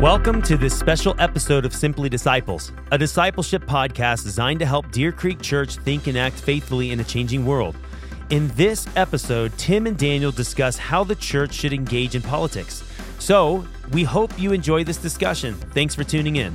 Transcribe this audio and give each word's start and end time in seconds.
Welcome 0.00 0.40
to 0.42 0.56
this 0.56 0.78
special 0.78 1.14
episode 1.18 1.66
of 1.66 1.74
Simply 1.74 2.08
Disciples, 2.08 2.72
a 2.90 2.96
discipleship 2.96 3.66
podcast 3.66 4.22
designed 4.22 4.58
to 4.60 4.64
help 4.64 4.90
Deer 4.92 5.12
Creek 5.12 5.42
Church 5.42 5.76
think 5.76 6.06
and 6.06 6.16
act 6.16 6.36
faithfully 6.36 6.92
in 6.92 7.00
a 7.00 7.04
changing 7.04 7.44
world. 7.44 7.76
In 8.30 8.48
this 8.54 8.86
episode, 8.96 9.52
Tim 9.58 9.86
and 9.86 9.98
Daniel 9.98 10.32
discuss 10.32 10.78
how 10.78 11.04
the 11.04 11.16
church 11.16 11.52
should 11.52 11.74
engage 11.74 12.14
in 12.14 12.22
politics. 12.22 12.82
So, 13.18 13.62
we 13.92 14.02
hope 14.02 14.32
you 14.40 14.54
enjoy 14.54 14.84
this 14.84 14.96
discussion. 14.96 15.52
Thanks 15.74 15.94
for 15.94 16.02
tuning 16.02 16.36
in. 16.36 16.54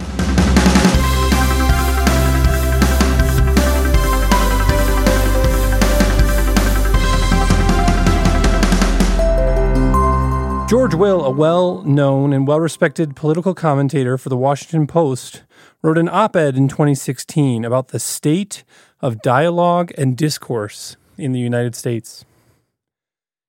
George 10.75 10.93
Will, 10.93 11.23
a 11.23 11.29
well 11.29 11.83
known 11.83 12.33
and 12.33 12.45
well 12.45 12.59
respected 12.59 13.15
political 13.15 13.53
commentator 13.53 14.17
for 14.17 14.27
the 14.27 14.35
Washington 14.35 14.87
Post, 14.87 15.43
wrote 15.81 15.97
an 15.97 16.09
op 16.09 16.35
ed 16.35 16.57
in 16.57 16.67
2016 16.67 17.63
about 17.63 17.87
the 17.87 17.97
state 17.97 18.65
of 18.99 19.21
dialogue 19.21 19.93
and 19.97 20.17
discourse 20.17 20.97
in 21.17 21.31
the 21.31 21.39
United 21.39 21.75
States. 21.75 22.25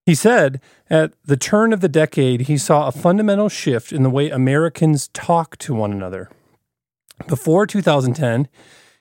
He 0.05 0.15
said 0.15 0.61
at 0.89 1.15
the 1.25 1.37
turn 1.37 1.73
of 1.73 1.81
the 1.81 1.89
decade, 1.89 2.43
he 2.43 2.57
saw 2.57 2.87
a 2.87 2.93
fundamental 2.93 3.49
shift 3.49 3.91
in 3.91 4.05
the 4.05 4.09
way 4.09 4.31
Americans 4.31 5.09
talk 5.09 5.57
to 5.59 5.75
one 5.75 5.91
another. 5.91 6.31
Before 7.27 7.67
2010, 7.67 8.47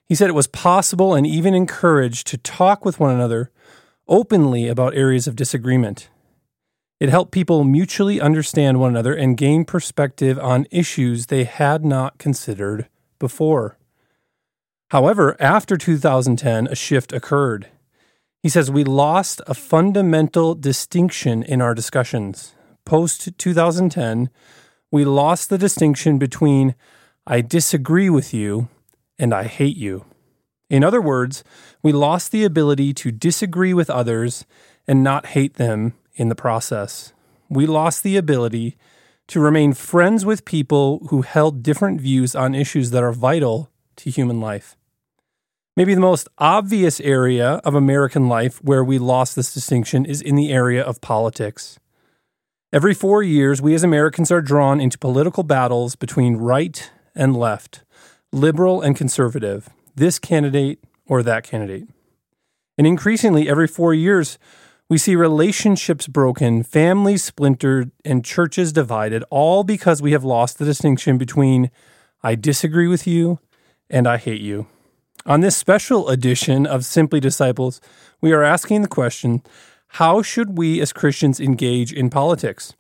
he 0.07 0.15
said 0.15 0.31
it 0.31 0.33
was 0.33 0.47
possible 0.47 1.13
and 1.13 1.27
even 1.27 1.53
encouraged 1.53 2.25
to 2.25 2.39
talk 2.39 2.85
with 2.85 2.99
one 2.99 3.11
another 3.13 3.51
openly 4.07 4.67
about 4.67 4.95
areas 4.95 5.27
of 5.27 5.35
disagreement. 5.35 6.09
It 6.99 7.09
helped 7.09 7.33
people 7.33 7.65
mutually 7.65 8.21
understand 8.21 8.79
one 8.79 8.91
another 8.91 9.13
and 9.13 9.35
gain 9.35 9.65
perspective 9.65 10.39
on 10.39 10.65
issues 10.71 11.25
they 11.25 11.43
had 11.43 11.83
not 11.83 12.17
considered 12.17 12.87
before. 13.19 13.77
However, 14.91 15.35
after 15.39 15.75
2010, 15.75 16.67
a 16.67 16.75
shift 16.75 17.11
occurred. 17.11 17.67
He 18.41 18.47
says 18.47 18.71
we 18.71 18.85
lost 18.85 19.41
a 19.45 19.53
fundamental 19.53 20.55
distinction 20.55 21.43
in 21.43 21.61
our 21.61 21.73
discussions. 21.73 22.53
Post 22.85 23.37
2010, 23.37 24.29
we 24.89 25.03
lost 25.03 25.49
the 25.49 25.57
distinction 25.57 26.17
between 26.17 26.75
I 27.27 27.41
disagree 27.41 28.09
with 28.09 28.33
you 28.33 28.69
and 29.19 29.33
I 29.33 29.45
hate 29.45 29.75
you. 29.75 30.05
In 30.69 30.83
other 30.83 31.01
words, 31.01 31.43
we 31.83 31.91
lost 31.91 32.31
the 32.31 32.45
ability 32.45 32.93
to 32.93 33.11
disagree 33.11 33.73
with 33.73 33.89
others 33.89 34.45
and 34.87 35.03
not 35.03 35.27
hate 35.27 35.55
them 35.55 35.93
in 36.15 36.29
the 36.29 36.35
process. 36.35 37.13
We 37.49 37.65
lost 37.65 38.03
the 38.03 38.17
ability 38.17 38.77
to 39.27 39.39
remain 39.39 39.73
friends 39.73 40.25
with 40.25 40.45
people 40.45 41.05
who 41.09 41.21
held 41.21 41.63
different 41.63 42.01
views 42.01 42.35
on 42.35 42.55
issues 42.55 42.91
that 42.91 43.03
are 43.03 43.11
vital 43.11 43.69
to 43.97 44.09
human 44.09 44.39
life. 44.39 44.75
Maybe 45.75 45.93
the 45.93 45.99
most 45.99 46.29
obvious 46.37 47.01
area 47.01 47.59
of 47.65 47.75
American 47.75 48.29
life 48.29 48.63
where 48.63 48.83
we 48.83 48.97
lost 48.97 49.35
this 49.35 49.53
distinction 49.53 50.05
is 50.05 50.21
in 50.21 50.35
the 50.35 50.51
area 50.51 50.81
of 50.81 51.01
politics. 51.01 51.79
Every 52.71 52.93
four 52.93 53.23
years, 53.23 53.61
we 53.61 53.73
as 53.73 53.83
Americans 53.83 54.31
are 54.31 54.41
drawn 54.41 54.79
into 54.79 54.97
political 54.97 55.43
battles 55.43 55.95
between 55.95 56.37
right 56.37 56.91
and 57.13 57.35
left, 57.35 57.83
liberal 58.31 58.81
and 58.81 58.95
conservative, 58.95 59.69
this 59.95 60.19
candidate 60.19 60.79
or 61.05 61.23
that 61.23 61.43
candidate. 61.43 61.87
And 62.77 62.85
increasingly, 62.85 63.49
every 63.49 63.67
four 63.67 63.93
years, 63.93 64.37
we 64.87 64.97
see 64.97 65.15
relationships 65.15 66.07
broken, 66.07 66.61
families 66.61 67.23
splintered, 67.23 67.91
and 68.03 68.23
churches 68.23 68.71
divided, 68.71 69.23
all 69.29 69.63
because 69.63 70.01
we 70.01 70.11
have 70.11 70.23
lost 70.23 70.59
the 70.59 70.65
distinction 70.65 71.17
between 71.17 71.71
I 72.21 72.35
disagree 72.35 72.87
with 72.87 73.07
you 73.07 73.39
and 73.89 74.07
I 74.07 74.17
hate 74.17 74.41
you. 74.41 74.67
On 75.25 75.41
this 75.41 75.57
special 75.57 76.09
edition 76.09 76.67
of 76.67 76.85
Simply 76.85 77.19
Disciples, 77.19 77.81
we 78.21 78.31
are 78.31 78.43
asking 78.43 78.83
the 78.83 78.87
question 78.87 79.41
how 79.87 80.21
should 80.21 80.57
we 80.57 80.81
as 80.81 80.93
Christians 80.93 81.39
engage 81.39 81.91
in 81.93 82.09
politics? 82.09 82.73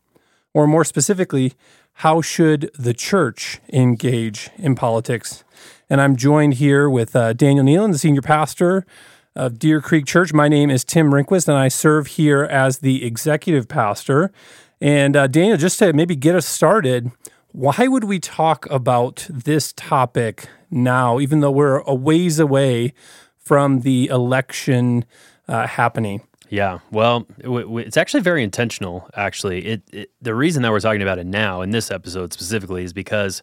Or 0.53 0.67
more 0.67 0.83
specifically, 0.83 1.53
how 1.99 2.21
should 2.21 2.69
the 2.77 2.93
church 2.93 3.61
engage 3.71 4.49
in 4.57 4.75
politics? 4.75 5.43
And 5.89 6.01
I'm 6.01 6.15
joined 6.15 6.55
here 6.55 6.89
with 6.89 7.15
uh, 7.15 7.33
Daniel 7.33 7.65
Nealon, 7.65 7.93
the 7.93 7.97
senior 7.97 8.21
pastor 8.21 8.85
of 9.35 9.59
Deer 9.59 9.81
Creek 9.81 10.05
Church. 10.05 10.33
My 10.33 10.47
name 10.47 10.69
is 10.69 10.83
Tim 10.83 11.11
Rinquist, 11.11 11.47
and 11.47 11.57
I 11.57 11.67
serve 11.67 12.07
here 12.07 12.43
as 12.43 12.79
the 12.79 13.05
executive 13.05 13.67
pastor. 13.67 14.31
And 14.79 15.15
uh, 15.15 15.27
Daniel, 15.27 15.57
just 15.57 15.79
to 15.79 15.93
maybe 15.93 16.15
get 16.15 16.35
us 16.35 16.45
started, 16.45 17.11
why 17.51 17.87
would 17.87 18.05
we 18.05 18.19
talk 18.19 18.69
about 18.69 19.27
this 19.29 19.73
topic 19.73 20.47
now, 20.71 21.19
even 21.19 21.41
though 21.41 21.51
we're 21.51 21.79
a 21.79 21.93
ways 21.93 22.39
away 22.39 22.93
from 23.37 23.81
the 23.81 24.07
election 24.07 25.05
uh, 25.47 25.67
happening? 25.67 26.21
Yeah, 26.49 26.79
well, 26.91 27.25
it's 27.39 27.97
actually 27.97 28.21
very 28.21 28.43
intentional. 28.43 29.09
Actually, 29.15 29.65
it, 29.65 29.83
it, 29.91 30.11
the 30.21 30.35
reason 30.35 30.63
that 30.63 30.71
we're 30.71 30.79
talking 30.79 31.01
about 31.01 31.17
it 31.17 31.25
now 31.25 31.61
in 31.61 31.71
this 31.71 31.91
episode 31.91 32.33
specifically 32.33 32.83
is 32.83 32.93
because 32.93 33.41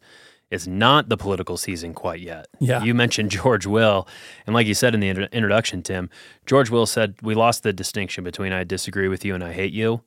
it's 0.53 0.67
not 0.67 1.09
the 1.09 1.17
political 1.17 1.57
season 1.57 1.95
quite 1.95 2.21
yet. 2.21 2.47
Yeah. 2.61 2.85
You 2.85 2.95
mentioned 2.95 3.31
George 3.43 3.67
Will. 3.67 4.07
And 4.47 4.55
like 4.55 4.67
you 4.67 4.75
said 4.75 4.95
in 4.95 5.01
the 5.01 5.09
introduction, 5.09 5.83
Tim, 5.83 6.11
George 6.45 6.69
Will 6.69 6.85
said, 6.85 7.15
We 7.23 7.35
lost 7.35 7.63
the 7.63 7.73
distinction 7.73 8.23
between 8.23 8.53
I 8.53 8.63
disagree 8.63 9.09
with 9.09 9.25
you 9.25 9.35
and 9.35 9.43
I 9.43 9.55
hate 9.55 9.73
you. 9.73 10.03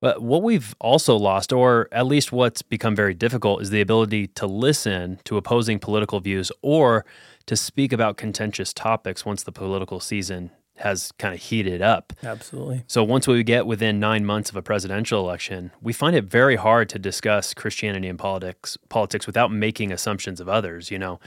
But 0.00 0.22
what 0.22 0.42
we've 0.42 0.76
also 0.80 1.16
lost, 1.16 1.52
or 1.52 1.88
at 1.90 2.06
least 2.06 2.30
what's 2.30 2.62
become 2.62 2.94
very 2.94 3.14
difficult, 3.14 3.62
is 3.62 3.70
the 3.70 3.80
ability 3.80 4.28
to 4.28 4.46
listen 4.46 5.18
to 5.24 5.36
opposing 5.36 5.80
political 5.80 6.20
views 6.20 6.52
or 6.62 7.04
to 7.46 7.56
speak 7.56 7.92
about 7.92 8.16
contentious 8.16 8.72
topics 8.72 9.26
once 9.26 9.42
the 9.42 9.52
political 9.52 9.98
season 9.98 10.50
has 10.76 11.12
kind 11.12 11.34
of 11.34 11.40
heated 11.40 11.80
up. 11.80 12.12
Absolutely. 12.22 12.84
So 12.86 13.04
once 13.04 13.28
we 13.28 13.42
get 13.44 13.66
within 13.66 14.00
nine 14.00 14.24
months 14.24 14.50
of 14.50 14.56
a 14.56 14.62
presidential 14.62 15.20
election, 15.20 15.70
we 15.80 15.92
find 15.92 16.16
it 16.16 16.24
very 16.24 16.56
hard 16.56 16.88
to 16.90 16.98
discuss 16.98 17.54
Christianity 17.54 18.08
and 18.08 18.18
politics 18.18 18.76
politics 18.88 19.26
without 19.26 19.52
making 19.52 19.92
assumptions 19.92 20.40
of 20.40 20.48
others. 20.48 20.90
You 20.90 20.98
know, 20.98 21.20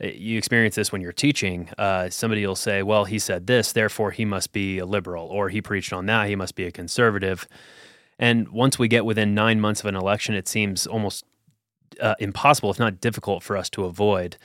eh, 0.00 0.12
you 0.14 0.38
experience 0.38 0.76
this 0.76 0.92
when 0.92 1.02
you're 1.02 1.12
teaching. 1.12 1.68
Uh, 1.76 2.08
somebody 2.08 2.46
will 2.46 2.56
say, 2.56 2.82
"Well, 2.82 3.04
he 3.04 3.18
said 3.18 3.46
this, 3.46 3.72
therefore 3.72 4.12
he 4.12 4.24
must 4.24 4.52
be 4.52 4.78
a 4.78 4.86
liberal," 4.86 5.26
or 5.26 5.50
"He 5.50 5.60
preached 5.60 5.92
on 5.92 6.06
that, 6.06 6.28
he 6.28 6.36
must 6.36 6.54
be 6.54 6.64
a 6.64 6.72
conservative." 6.72 7.46
And 8.18 8.48
once 8.48 8.78
we 8.78 8.88
get 8.88 9.04
within 9.04 9.34
nine 9.34 9.60
months 9.60 9.80
of 9.80 9.86
an 9.86 9.96
election, 9.96 10.34
it 10.34 10.46
seems 10.46 10.86
almost 10.86 11.24
uh, 12.00 12.14
impossible, 12.18 12.70
if 12.70 12.78
not 12.78 13.00
difficult, 13.00 13.42
for 13.42 13.56
us 13.56 13.68
to 13.70 13.84
avoid 13.84 14.36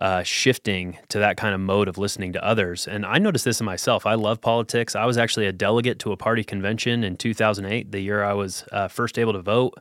uh, 0.00 0.22
shifting 0.22 0.98
to 1.08 1.18
that 1.18 1.36
kind 1.36 1.54
of 1.54 1.60
mode 1.60 1.88
of 1.88 1.98
listening 1.98 2.32
to 2.32 2.44
others. 2.44 2.88
And 2.88 3.04
I 3.04 3.18
noticed 3.18 3.44
this 3.44 3.60
in 3.60 3.66
myself. 3.66 4.06
I 4.06 4.14
love 4.14 4.40
politics. 4.40 4.96
I 4.96 5.04
was 5.04 5.18
actually 5.18 5.46
a 5.46 5.52
delegate 5.52 5.98
to 6.00 6.12
a 6.12 6.16
party 6.16 6.42
convention 6.42 7.04
in 7.04 7.16
2008, 7.16 7.92
the 7.92 8.00
year 8.00 8.24
I 8.24 8.32
was 8.32 8.64
uh, 8.72 8.88
first 8.88 9.18
able 9.18 9.34
to 9.34 9.42
vote. 9.42 9.74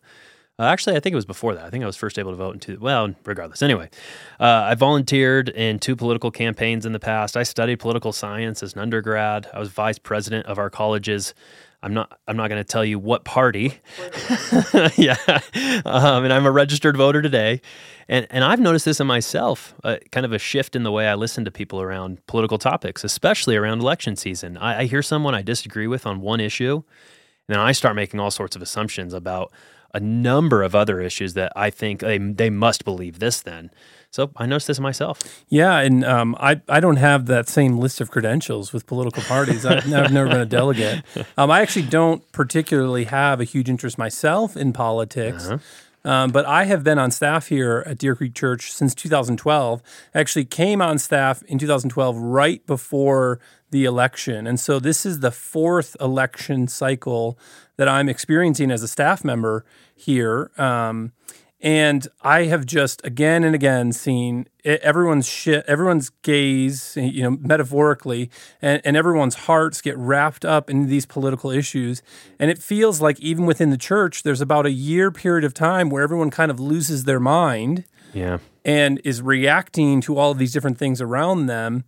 Uh, 0.59 0.63
actually, 0.63 0.97
I 0.97 0.99
think 0.99 1.13
it 1.13 1.15
was 1.15 1.25
before 1.25 1.55
that. 1.55 1.63
I 1.63 1.69
think 1.69 1.83
I 1.83 1.87
was 1.87 1.95
first 1.95 2.19
able 2.19 2.31
to 2.31 2.37
vote 2.37 2.53
in 2.53 2.59
two. 2.59 2.77
Well, 2.81 3.15
regardless. 3.23 3.61
Anyway, 3.61 3.89
uh, 4.41 4.67
I 4.67 4.75
volunteered 4.75 5.47
in 5.47 5.79
two 5.79 5.95
political 5.95 6.31
campaigns 6.31 6.85
in 6.85 6.91
the 6.91 6.99
past. 6.99 7.37
I 7.37 7.43
studied 7.43 7.77
political 7.77 8.11
science 8.11 8.61
as 8.61 8.73
an 8.73 8.79
undergrad. 8.79 9.47
I 9.53 9.59
was 9.59 9.69
vice 9.69 9.97
president 9.97 10.47
of 10.47 10.59
our 10.59 10.69
college's 10.69 11.33
I'm 11.81 11.93
not. 11.93 12.19
I'm 12.27 12.35
not 12.35 12.49
going 12.49 12.59
to 12.59 12.67
tell 12.67 12.83
you 12.83 12.99
what 12.99 13.23
party. 13.23 13.79
yeah, 14.97 15.15
um, 15.85 16.25
and 16.25 16.33
I'm 16.33 16.45
a 16.45 16.51
registered 16.51 16.97
voter 16.97 17.21
today, 17.21 17.61
and 18.09 18.27
and 18.29 18.43
I've 18.43 18.59
noticed 18.59 18.83
this 18.83 18.99
in 18.99 19.07
myself, 19.07 19.73
uh, 19.83 19.97
kind 20.11 20.25
of 20.25 20.33
a 20.33 20.39
shift 20.39 20.75
in 20.75 20.83
the 20.83 20.91
way 20.91 21.07
I 21.07 21.15
listen 21.15 21.45
to 21.45 21.51
people 21.51 21.81
around 21.81 22.25
political 22.27 22.57
topics, 22.57 23.05
especially 23.05 23.55
around 23.55 23.79
election 23.79 24.17
season. 24.17 24.57
I, 24.57 24.79
I 24.79 24.85
hear 24.85 25.01
someone 25.01 25.33
I 25.35 25.41
disagree 25.41 25.87
with 25.87 26.05
on 26.05 26.19
one 26.19 26.41
issue, 26.41 26.83
and 27.47 27.55
then 27.55 27.59
I 27.59 27.71
start 27.71 27.95
making 27.95 28.19
all 28.19 28.31
sorts 28.31 28.57
of 28.57 28.61
assumptions 28.61 29.13
about 29.13 29.53
a 29.93 30.01
number 30.01 30.63
of 30.63 30.75
other 30.75 30.99
issues 30.99 31.33
that 31.35 31.53
I 31.55 31.69
think 31.69 32.01
they 32.01 32.17
they 32.17 32.49
must 32.49 32.83
believe 32.83 33.19
this 33.19 33.41
then. 33.41 33.71
So 34.11 34.31
I 34.37 34.45
noticed 34.47 34.67
this 34.67 34.79
myself. 34.79 35.19
Yeah, 35.49 35.79
and 35.79 36.03
um, 36.03 36.35
I 36.39 36.61
I 36.67 36.79
don't 36.79 36.95
have 36.95 37.27
that 37.27 37.47
same 37.47 37.77
list 37.77 38.01
of 38.01 38.09
credentials 38.09 38.73
with 38.73 38.87
political 38.87 39.21
parties. 39.23 39.65
I've, 39.65 39.91
I've 39.93 40.11
never 40.11 40.29
been 40.29 40.41
a 40.41 40.45
delegate. 40.45 41.03
Um, 41.37 41.51
I 41.51 41.61
actually 41.61 41.85
don't 41.85 42.29
particularly 42.31 43.05
have 43.05 43.39
a 43.39 43.43
huge 43.43 43.69
interest 43.69 43.97
myself 43.97 44.57
in 44.57 44.73
politics. 44.73 45.47
Uh-huh. 45.47 45.59
Um, 46.03 46.31
but 46.31 46.45
I 46.45 46.65
have 46.65 46.83
been 46.83 46.97
on 46.97 47.11
staff 47.11 47.47
here 47.47 47.83
at 47.85 47.97
Deer 47.97 48.15
Creek 48.15 48.33
Church 48.33 48.71
since 48.71 48.95
2012. 48.95 49.81
Actually, 50.13 50.45
came 50.45 50.81
on 50.81 50.97
staff 50.97 51.43
in 51.43 51.59
2012 51.59 52.17
right 52.17 52.65
before 52.65 53.39
the 53.71 53.85
election, 53.85 54.47
and 54.47 54.59
so 54.59 54.79
this 54.79 55.05
is 55.05 55.19
the 55.19 55.31
fourth 55.31 55.95
election 56.01 56.67
cycle 56.67 57.37
that 57.77 57.87
I'm 57.87 58.09
experiencing 58.09 58.71
as 58.71 58.81
a 58.81 58.87
staff 58.87 59.23
member 59.23 59.65
here. 59.95 60.51
Um, 60.57 61.13
And 61.61 62.07
I 62.21 62.43
have 62.43 62.65
just 62.65 63.05
again 63.05 63.43
and 63.43 63.53
again 63.53 63.91
seen 63.91 64.47
everyone's 64.63 65.27
shit, 65.27 65.65
everyone's 65.67 66.09
gaze, 66.21 66.95
you 66.95 67.21
know, 67.23 67.31
metaphorically, 67.31 68.29
and, 68.61 68.81
and 68.85 68.95
everyone's 68.95 69.35
hearts 69.35 69.81
get 69.81 69.97
wrapped 69.97 70.45
up 70.45 70.69
in 70.69 70.87
these 70.87 71.05
political 71.05 71.51
issues. 71.51 72.01
And 72.39 72.49
it 72.49 72.59
feels 72.59 73.01
like 73.01 73.19
even 73.19 73.45
within 73.45 73.71
the 73.71 73.77
church, 73.77 74.23
there's 74.23 74.39
about 74.39 74.65
a 74.65 74.71
year 74.71 75.11
period 75.11 75.43
of 75.43 75.53
time 75.53 75.89
where 75.89 76.01
everyone 76.01 76.29
kind 76.29 76.49
of 76.49 76.61
loses 76.61 77.03
their 77.03 77.19
mind 77.19 77.83
Yeah. 78.13 78.37
and 78.63 79.01
is 79.03 79.21
reacting 79.21 79.99
to 80.01 80.17
all 80.17 80.31
of 80.31 80.37
these 80.37 80.53
different 80.53 80.77
things 80.77 81.01
around 81.01 81.47
them. 81.47 81.83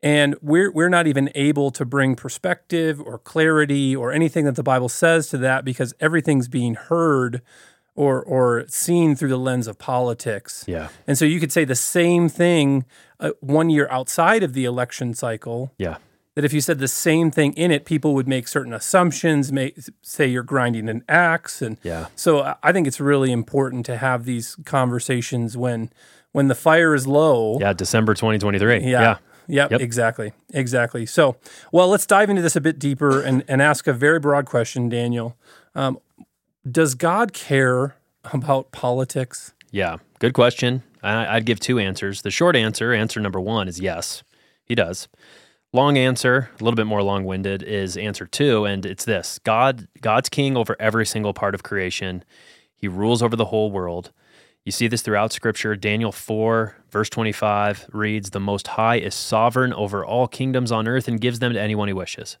And 0.00 0.36
we're 0.40 0.70
we're 0.70 0.88
not 0.88 1.08
even 1.08 1.28
able 1.34 1.72
to 1.72 1.84
bring 1.84 2.14
perspective 2.14 3.00
or 3.00 3.18
clarity 3.18 3.96
or 3.96 4.12
anything 4.12 4.44
that 4.44 4.54
the 4.54 4.62
Bible 4.62 4.88
says 4.88 5.26
to 5.30 5.38
that 5.38 5.64
because 5.64 5.92
everything's 5.98 6.46
being 6.46 6.74
heard 6.76 7.42
or 7.98 8.22
or 8.22 8.64
seen 8.68 9.16
through 9.16 9.28
the 9.30 9.36
lens 9.38 9.66
of 9.66 9.76
politics. 9.78 10.64
Yeah. 10.68 10.88
And 11.06 11.18
so 11.18 11.24
you 11.24 11.40
could 11.40 11.52
say 11.52 11.64
the 11.64 11.74
same 11.74 12.28
thing 12.28 12.84
uh, 13.20 13.30
one 13.40 13.70
year 13.70 13.88
outside 13.90 14.42
of 14.42 14.52
the 14.52 14.64
election 14.64 15.14
cycle. 15.14 15.72
Yeah. 15.78 15.96
That 16.34 16.44
if 16.44 16.52
you 16.52 16.60
said 16.60 16.78
the 16.78 16.86
same 16.86 17.32
thing 17.32 17.52
in 17.54 17.72
it, 17.72 17.84
people 17.84 18.14
would 18.14 18.28
make 18.28 18.46
certain 18.46 18.72
assumptions, 18.72 19.50
make, 19.50 19.76
say 20.02 20.28
you're 20.28 20.44
grinding 20.44 20.88
an 20.88 21.02
axe, 21.08 21.60
and 21.60 21.78
Yeah. 21.82 22.06
so 22.14 22.40
I- 22.42 22.54
I 22.62 22.70
think 22.72 22.86
it's 22.86 23.00
really 23.00 23.32
important 23.32 23.84
to 23.86 23.96
have 23.96 24.24
these 24.24 24.56
conversations 24.64 25.56
when 25.56 25.90
when 26.32 26.46
the 26.48 26.54
fire 26.54 26.94
is 26.94 27.06
low. 27.06 27.58
Yeah. 27.60 27.72
December 27.72 28.14
2023. 28.14 28.78
Yeah. 28.80 28.86
Yeah. 28.90 29.16
Yep, 29.50 29.70
Yep. 29.72 29.80
exactly. 29.80 30.32
Exactly. 30.54 31.06
So, 31.06 31.36
well, 31.72 31.88
let's 31.88 32.06
dive 32.06 32.28
into 32.30 32.42
this 32.42 32.54
a 32.54 32.60
bit 32.60 32.78
deeper 32.78 33.22
and, 33.22 33.42
and 33.48 33.60
ask 33.62 33.86
a 33.88 33.94
very 33.94 34.20
broad 34.20 34.44
question, 34.46 34.88
Daniel. 34.90 35.34
Um, 35.74 35.98
does 36.72 36.94
God 36.94 37.32
care 37.32 37.96
about 38.32 38.72
politics? 38.72 39.54
Yeah, 39.70 39.96
good 40.18 40.34
question. 40.34 40.82
I, 41.02 41.36
I'd 41.36 41.46
give 41.46 41.60
two 41.60 41.78
answers. 41.78 42.22
The 42.22 42.30
short 42.30 42.56
answer, 42.56 42.92
answer 42.92 43.20
number 43.20 43.40
one, 43.40 43.68
is 43.68 43.80
yes, 43.80 44.22
he 44.64 44.74
does. 44.74 45.08
Long 45.72 45.98
answer, 45.98 46.50
a 46.58 46.64
little 46.64 46.76
bit 46.76 46.86
more 46.86 47.02
long-winded, 47.02 47.62
is 47.62 47.96
answer 47.96 48.26
two, 48.26 48.64
and 48.64 48.86
it's 48.86 49.04
this: 49.04 49.38
God, 49.44 49.86
God's 50.00 50.30
king 50.30 50.56
over 50.56 50.74
every 50.80 51.04
single 51.04 51.34
part 51.34 51.54
of 51.54 51.62
creation. 51.62 52.24
He 52.74 52.88
rules 52.88 53.22
over 53.22 53.36
the 53.36 53.46
whole 53.46 53.70
world. 53.70 54.10
You 54.64 54.72
see 54.72 54.88
this 54.88 55.02
throughout 55.02 55.32
Scripture. 55.32 55.76
Daniel 55.76 56.12
four 56.12 56.76
verse 56.90 57.10
twenty-five 57.10 57.86
reads, 57.92 58.30
"The 58.30 58.40
Most 58.40 58.68
High 58.68 58.96
is 58.96 59.14
sovereign 59.14 59.72
over 59.74 60.04
all 60.04 60.26
kingdoms 60.26 60.72
on 60.72 60.88
earth 60.88 61.06
and 61.06 61.20
gives 61.20 61.38
them 61.38 61.52
to 61.52 61.60
anyone 61.60 61.88
he 61.88 61.94
wishes." 61.94 62.38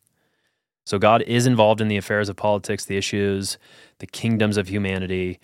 So 0.88 0.98
God 0.98 1.20
is 1.26 1.46
involved 1.46 1.82
in 1.82 1.88
the 1.88 1.98
affairs 1.98 2.30
of 2.30 2.36
politics, 2.36 2.86
the 2.86 2.96
issues, 2.96 3.58
the 3.98 4.06
kingdoms 4.06 4.56
of 4.56 4.68
humanity. 4.68 5.38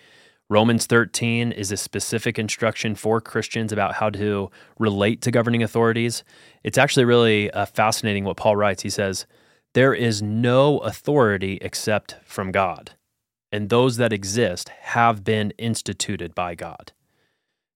Romans 0.48 0.86
13 0.86 1.52
is 1.52 1.70
a 1.70 1.76
specific 1.76 2.38
instruction 2.38 2.94
for 2.94 3.20
Christians 3.20 3.70
about 3.70 3.96
how 3.96 4.08
to 4.08 4.50
relate 4.78 5.20
to 5.20 5.30
governing 5.30 5.62
authorities. 5.62 6.24
It's 6.62 6.78
actually 6.78 7.04
really 7.04 7.50
uh, 7.50 7.66
fascinating 7.66 8.24
what 8.24 8.38
Paul 8.38 8.56
writes. 8.56 8.84
He 8.84 8.88
says, 8.88 9.26
There 9.74 9.92
is 9.92 10.22
no 10.22 10.78
authority 10.78 11.58
except 11.60 12.16
from 12.24 12.50
God, 12.50 12.92
and 13.52 13.68
those 13.68 13.98
that 13.98 14.14
exist 14.14 14.70
have 14.70 15.24
been 15.24 15.50
instituted 15.58 16.34
by 16.34 16.54
God. 16.54 16.92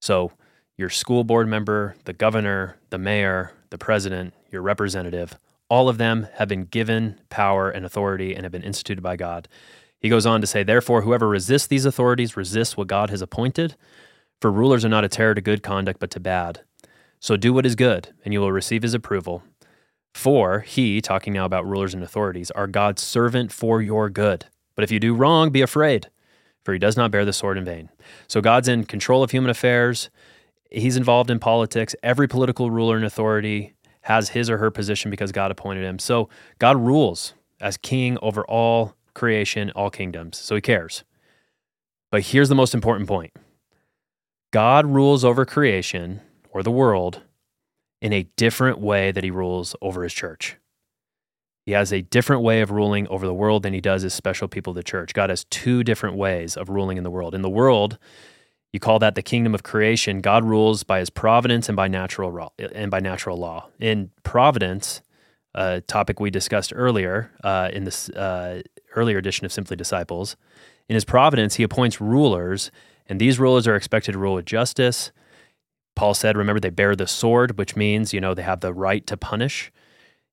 So, 0.00 0.32
your 0.78 0.88
school 0.88 1.22
board 1.22 1.48
member, 1.48 1.96
the 2.06 2.14
governor, 2.14 2.78
the 2.88 2.96
mayor, 2.96 3.52
the 3.68 3.76
president, 3.76 4.32
your 4.50 4.62
representative, 4.62 5.38
all 5.68 5.88
of 5.88 5.98
them 5.98 6.28
have 6.34 6.48
been 6.48 6.64
given 6.64 7.20
power 7.28 7.70
and 7.70 7.84
authority 7.84 8.34
and 8.34 8.44
have 8.44 8.52
been 8.52 8.62
instituted 8.62 9.02
by 9.02 9.16
God. 9.16 9.48
He 10.00 10.08
goes 10.08 10.26
on 10.26 10.40
to 10.40 10.46
say, 10.46 10.62
Therefore, 10.62 11.02
whoever 11.02 11.28
resists 11.28 11.66
these 11.66 11.84
authorities 11.84 12.36
resists 12.36 12.76
what 12.76 12.86
God 12.86 13.10
has 13.10 13.20
appointed. 13.20 13.76
For 14.40 14.52
rulers 14.52 14.84
are 14.84 14.88
not 14.88 15.04
a 15.04 15.08
terror 15.08 15.34
to 15.34 15.40
good 15.40 15.62
conduct, 15.62 15.98
but 15.98 16.10
to 16.12 16.20
bad. 16.20 16.60
So 17.20 17.36
do 17.36 17.52
what 17.52 17.66
is 17.66 17.74
good, 17.74 18.14
and 18.24 18.32
you 18.32 18.40
will 18.40 18.52
receive 18.52 18.82
his 18.82 18.94
approval. 18.94 19.42
For 20.14 20.60
he, 20.60 21.00
talking 21.00 21.32
now 21.32 21.44
about 21.44 21.66
rulers 21.66 21.94
and 21.94 22.02
authorities, 22.02 22.50
are 22.52 22.66
God's 22.66 23.02
servant 23.02 23.52
for 23.52 23.82
your 23.82 24.08
good. 24.08 24.46
But 24.74 24.84
if 24.84 24.90
you 24.92 25.00
do 25.00 25.14
wrong, 25.14 25.50
be 25.50 25.60
afraid, 25.60 26.08
for 26.64 26.72
he 26.72 26.78
does 26.78 26.96
not 26.96 27.10
bear 27.10 27.24
the 27.24 27.32
sword 27.32 27.58
in 27.58 27.64
vain. 27.64 27.88
So 28.28 28.40
God's 28.40 28.68
in 28.68 28.84
control 28.84 29.24
of 29.24 29.32
human 29.32 29.50
affairs. 29.50 30.10
He's 30.70 30.96
involved 30.96 31.30
in 31.30 31.40
politics. 31.40 31.96
Every 32.02 32.28
political 32.28 32.70
ruler 32.70 32.96
and 32.96 33.04
authority 33.04 33.74
has 34.08 34.31
his 34.31 34.49
or 34.49 34.56
her 34.56 34.70
position 34.70 35.10
because 35.10 35.32
God 35.32 35.50
appointed 35.50 35.84
him. 35.84 35.99
So 35.99 36.31
God 36.58 36.78
rules 36.78 37.34
as 37.60 37.76
king 37.76 38.16
over 38.22 38.43
all 38.46 38.94
creation, 39.12 39.70
all 39.76 39.90
kingdoms. 39.90 40.38
So 40.38 40.55
he 40.55 40.62
cares. 40.62 41.05
But 42.10 42.22
here's 42.22 42.49
the 42.49 42.55
most 42.55 42.72
important 42.72 43.06
point 43.06 43.32
God 44.50 44.87
rules 44.87 45.26
over 45.26 45.44
creation 45.44 46.22
or 46.49 46.62
the 46.62 46.70
world 46.70 47.20
in 48.00 48.14
a 48.14 48.22
different 48.37 48.78
way 48.78 49.12
that 49.12 49.25
he 49.25 49.31
rules 49.31 49.76
over 49.82 50.02
his 50.02 50.14
church. 50.14 50.56
He 51.66 51.72
has 51.72 51.93
a 51.93 52.00
different 52.00 52.40
way 52.40 52.62
of 52.62 52.70
ruling 52.70 53.06
over 53.08 53.26
the 53.26 53.34
world 53.34 53.62
than 53.62 53.75
he 53.75 53.81
does 53.82 54.00
his 54.00 54.14
special 54.14 54.49
people, 54.49 54.72
the 54.72 54.82
church. 54.82 55.12
God 55.12 55.28
has 55.28 55.44
two 55.44 55.84
different 55.84 56.16
ways 56.16 56.56
of 56.56 56.70
ruling 56.70 56.96
in 56.96 57.04
the 57.04 57.11
world. 57.11 57.34
In 57.34 57.43
the 57.43 57.50
world, 57.50 57.99
you 58.72 58.80
call 58.80 58.98
that 58.98 59.14
the 59.14 59.22
kingdom 59.22 59.54
of 59.54 59.62
creation. 59.62 60.20
God 60.20 60.44
rules 60.44 60.82
by 60.82 60.98
his 60.98 61.10
providence 61.10 61.68
and 61.68 61.76
by 61.76 61.88
natural 61.88 62.30
law, 62.30 62.52
and 62.58 62.90
by 62.90 63.00
natural 63.00 63.36
law. 63.36 63.68
In 63.80 64.10
providence, 64.22 65.00
a 65.54 65.80
topic 65.80 66.20
we 66.20 66.30
discussed 66.30 66.72
earlier 66.74 67.32
uh, 67.42 67.70
in 67.72 67.84
this 67.84 68.08
uh, 68.10 68.62
earlier 68.94 69.18
edition 69.18 69.44
of 69.46 69.52
Simply 69.52 69.76
Disciples, 69.76 70.36
in 70.88 70.94
his 70.94 71.04
providence, 71.04 71.56
he 71.56 71.62
appoints 71.62 72.00
rulers, 72.00 72.70
and 73.06 73.20
these 73.20 73.38
rulers 73.38 73.66
are 73.66 73.76
expected 73.76 74.12
to 74.12 74.18
rule 74.18 74.34
with 74.34 74.46
justice. 74.46 75.12
Paul 75.94 76.14
said, 76.14 76.36
remember, 76.36 76.60
they 76.60 76.70
bear 76.70 76.96
the 76.96 77.06
sword, 77.06 77.58
which 77.58 77.76
means, 77.76 78.14
you 78.14 78.20
know, 78.20 78.34
they 78.34 78.42
have 78.42 78.60
the 78.60 78.72
right 78.72 79.06
to 79.06 79.16
punish. 79.16 79.72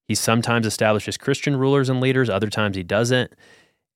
He 0.07 0.15
sometimes 0.15 0.67
establishes 0.67 1.17
Christian 1.17 1.57
rulers 1.57 1.89
and 1.89 1.99
leaders, 1.99 2.29
other 2.29 2.49
times 2.49 2.77
he 2.77 2.83
doesn't. 2.83 3.33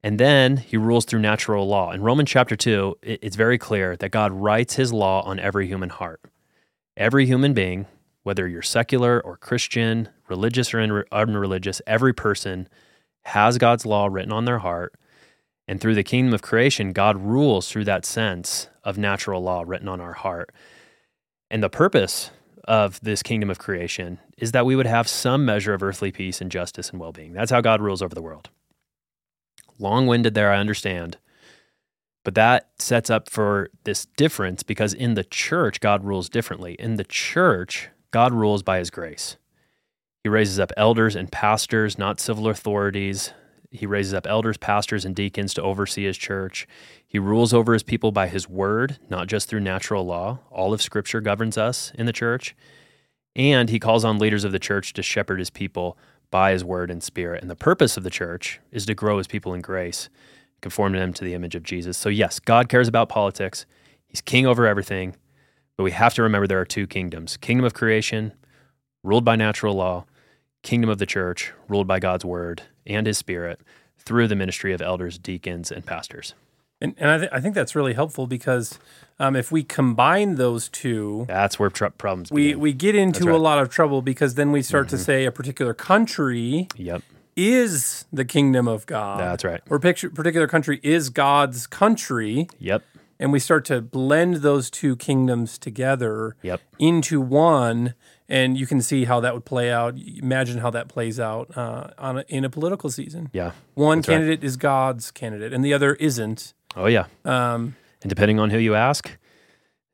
And 0.01 0.19
then 0.19 0.57
he 0.57 0.77
rules 0.77 1.05
through 1.05 1.19
natural 1.19 1.67
law. 1.67 1.91
In 1.91 2.01
Romans 2.01 2.29
chapter 2.29 2.55
2, 2.55 2.99
it's 3.01 3.35
very 3.35 3.57
clear 3.57 3.97
that 3.97 4.09
God 4.09 4.31
writes 4.31 4.75
his 4.75 4.93
law 4.93 5.21
on 5.23 5.39
every 5.39 5.67
human 5.67 5.89
heart. 5.89 6.21
Every 6.95 7.25
human 7.25 7.53
being, 7.53 7.85
whether 8.23 8.47
you're 8.47 8.61
secular 8.61 9.19
or 9.21 9.35
Christian, 9.35 10.09
religious 10.29 10.73
or 10.73 11.05
unreligious, 11.11 11.81
every 11.85 12.13
person 12.13 12.69
has 13.23 13.57
God's 13.57 13.85
law 13.85 14.07
written 14.07 14.31
on 14.31 14.45
their 14.45 14.59
heart. 14.59 14.95
And 15.67 15.81
through 15.81 15.95
the 15.95 16.03
kingdom 16.03 16.33
of 16.33 16.41
creation, 16.41 16.93
God 16.93 17.17
rules 17.17 17.69
through 17.69 17.85
that 17.85 18.05
sense 18.05 18.69
of 18.83 18.97
natural 18.97 19.41
law 19.43 19.63
written 19.67 19.87
on 19.87 20.01
our 20.01 20.13
heart. 20.13 20.51
And 21.51 21.61
the 21.61 21.69
purpose 21.69 22.31
of 22.63 22.99
this 23.01 23.21
kingdom 23.21 23.49
of 23.49 23.59
creation 23.59 24.19
is 24.37 24.51
that 24.53 24.65
we 24.65 24.75
would 24.75 24.85
have 24.85 25.07
some 25.07 25.45
measure 25.45 25.73
of 25.73 25.83
earthly 25.83 26.11
peace 26.11 26.39
and 26.39 26.49
justice 26.51 26.89
and 26.89 26.99
well 26.99 27.11
being. 27.11 27.33
That's 27.33 27.51
how 27.51 27.61
God 27.61 27.81
rules 27.81 28.01
over 28.01 28.15
the 28.15 28.21
world. 28.21 28.49
Long 29.79 30.05
winded 30.05 30.33
there, 30.33 30.51
I 30.51 30.59
understand. 30.59 31.17
But 32.25 32.35
that 32.35 32.69
sets 32.77 33.09
up 33.09 33.29
for 33.29 33.69
this 33.85 34.05
difference 34.17 34.61
because 34.61 34.93
in 34.93 35.13
the 35.13 35.23
church, 35.23 35.79
God 35.79 36.03
rules 36.03 36.29
differently. 36.29 36.73
In 36.77 36.97
the 36.97 37.05
church, 37.05 37.89
God 38.11 38.33
rules 38.33 38.61
by 38.61 38.79
his 38.79 38.89
grace. 38.89 39.37
He 40.23 40.29
raises 40.29 40.59
up 40.59 40.73
elders 40.75 41.15
and 41.15 41.31
pastors, 41.31 41.97
not 41.97 42.19
civil 42.19 42.49
authorities. 42.49 43.33
He 43.71 43.85
raises 43.85 44.13
up 44.13 44.27
elders, 44.27 44.57
pastors, 44.57 45.05
and 45.05 45.15
deacons 45.15 45.53
to 45.53 45.61
oversee 45.61 46.03
his 46.03 46.17
church. 46.17 46.67
He 47.07 47.19
rules 47.19 47.53
over 47.53 47.71
his 47.71 47.83
people 47.83 48.11
by 48.11 48.27
his 48.27 48.49
word, 48.49 48.97
not 49.09 49.27
just 49.27 49.47
through 49.47 49.61
natural 49.61 50.05
law. 50.05 50.39
All 50.51 50.73
of 50.73 50.81
Scripture 50.81 51.21
governs 51.21 51.57
us 51.57 51.91
in 51.95 52.05
the 52.05 52.13
church. 52.13 52.55
And 53.35 53.69
he 53.69 53.79
calls 53.79 54.03
on 54.03 54.17
leaders 54.17 54.43
of 54.43 54.51
the 54.51 54.59
church 54.59 54.91
to 54.93 55.03
shepherd 55.03 55.39
his 55.39 55.49
people 55.49 55.97
by 56.31 56.51
his 56.51 56.63
word 56.63 56.91
and 56.91 57.01
spirit. 57.01 57.41
And 57.41 57.49
the 57.49 57.55
purpose 57.55 57.97
of 57.97 58.03
the 58.03 58.09
church 58.09 58.59
is 58.71 58.85
to 58.85 58.93
grow 58.93 59.17
his 59.17 59.27
people 59.27 59.53
in 59.53 59.61
grace, 59.61 60.09
conform 60.61 60.93
them 60.93 61.13
to 61.13 61.23
the 61.23 61.33
image 61.33 61.55
of 61.55 61.63
Jesus. 61.63 61.97
So, 61.97 62.09
yes, 62.09 62.39
God 62.39 62.69
cares 62.69 62.87
about 62.87 63.09
politics. 63.09 63.65
He's 64.07 64.21
king 64.21 64.45
over 64.45 64.65
everything. 64.67 65.15
But 65.77 65.83
we 65.83 65.91
have 65.91 66.13
to 66.15 66.23
remember 66.23 66.45
there 66.45 66.59
are 66.59 66.65
two 66.65 66.87
kingdoms 66.87 67.37
kingdom 67.37 67.65
of 67.65 67.73
creation, 67.73 68.33
ruled 69.03 69.23
by 69.23 69.37
natural 69.37 69.75
law, 69.75 70.05
kingdom 70.61 70.89
of 70.89 70.97
the 70.97 71.05
church, 71.05 71.53
ruled 71.69 71.87
by 71.87 71.99
God's 71.99 72.25
word 72.25 72.63
and 72.85 73.07
his 73.07 73.17
spirit 73.17 73.61
through 73.97 74.27
the 74.27 74.35
ministry 74.35 74.73
of 74.73 74.81
elders, 74.81 75.17
deacons, 75.17 75.71
and 75.71 75.85
pastors. 75.85 76.33
And, 76.81 76.95
and 76.97 77.09
I, 77.09 77.17
th- 77.17 77.29
I 77.33 77.41
think 77.41 77.55
that's 77.55 77.75
really 77.75 77.93
helpful 77.93 78.25
because 78.25 78.79
um, 79.19 79.35
if 79.35 79.51
we 79.51 79.63
combine 79.63 80.35
those 80.35 80.69
two, 80.69 81.25
That's 81.27 81.59
where 81.59 81.69
tr- 81.69 81.87
problems 81.87 82.31
we, 82.31 82.47
begin. 82.47 82.59
we 82.59 82.73
get 82.73 82.95
into 82.95 83.25
right. 83.25 83.35
a 83.35 83.37
lot 83.37 83.59
of 83.59 83.69
trouble 83.69 84.01
because 84.01 84.35
then 84.35 84.51
we 84.53 84.61
start 84.61 84.87
to 84.89 84.97
say 84.97 85.25
a 85.25 85.31
particular 85.31 85.73
country 85.73 86.69
yep, 86.77 87.01
is 87.35 88.05
the 88.13 88.23
kingdom 88.23 88.67
of 88.67 88.85
God. 88.85 89.19
that's 89.19 89.43
right. 89.43 89.61
Or 89.69 89.77
picture, 89.79 90.09
particular 90.09 90.47
country 90.47 90.79
is 90.81 91.09
God's 91.09 91.67
country. 91.67 92.47
Yep, 92.59 92.83
And 93.19 93.33
we 93.33 93.39
start 93.39 93.65
to 93.65 93.81
blend 93.81 94.37
those 94.37 94.69
two 94.69 94.95
kingdoms 94.95 95.57
together 95.57 96.37
yep, 96.41 96.61
into 96.79 97.19
one. 97.19 97.93
And 98.29 98.57
you 98.57 98.67
can 98.67 98.81
see 98.81 99.03
how 99.05 99.19
that 99.21 99.33
would 99.33 99.43
play 99.45 99.69
out. 99.71 99.95
Imagine 99.97 100.59
how 100.59 100.69
that 100.69 100.87
plays 100.87 101.19
out 101.19 101.57
uh, 101.57 101.89
on 101.97 102.19
a, 102.19 102.25
in 102.29 102.45
a 102.45 102.49
political 102.49 102.89
season. 102.89 103.29
yeah. 103.33 103.51
One 103.73 103.97
right. 103.97 104.05
candidate 104.05 104.43
is 104.43 104.55
God's 104.55 105.11
candidate, 105.11 105.51
and 105.51 105.65
the 105.65 105.73
other 105.73 105.95
isn't. 105.95 106.53
Oh, 106.79 106.87
yeah. 106.87 107.05
Um, 107.25 107.75
And 108.01 108.09
depending 108.09 108.39
on 108.39 108.49
who 108.49 108.57
you 108.57 108.75
ask, 108.75 109.11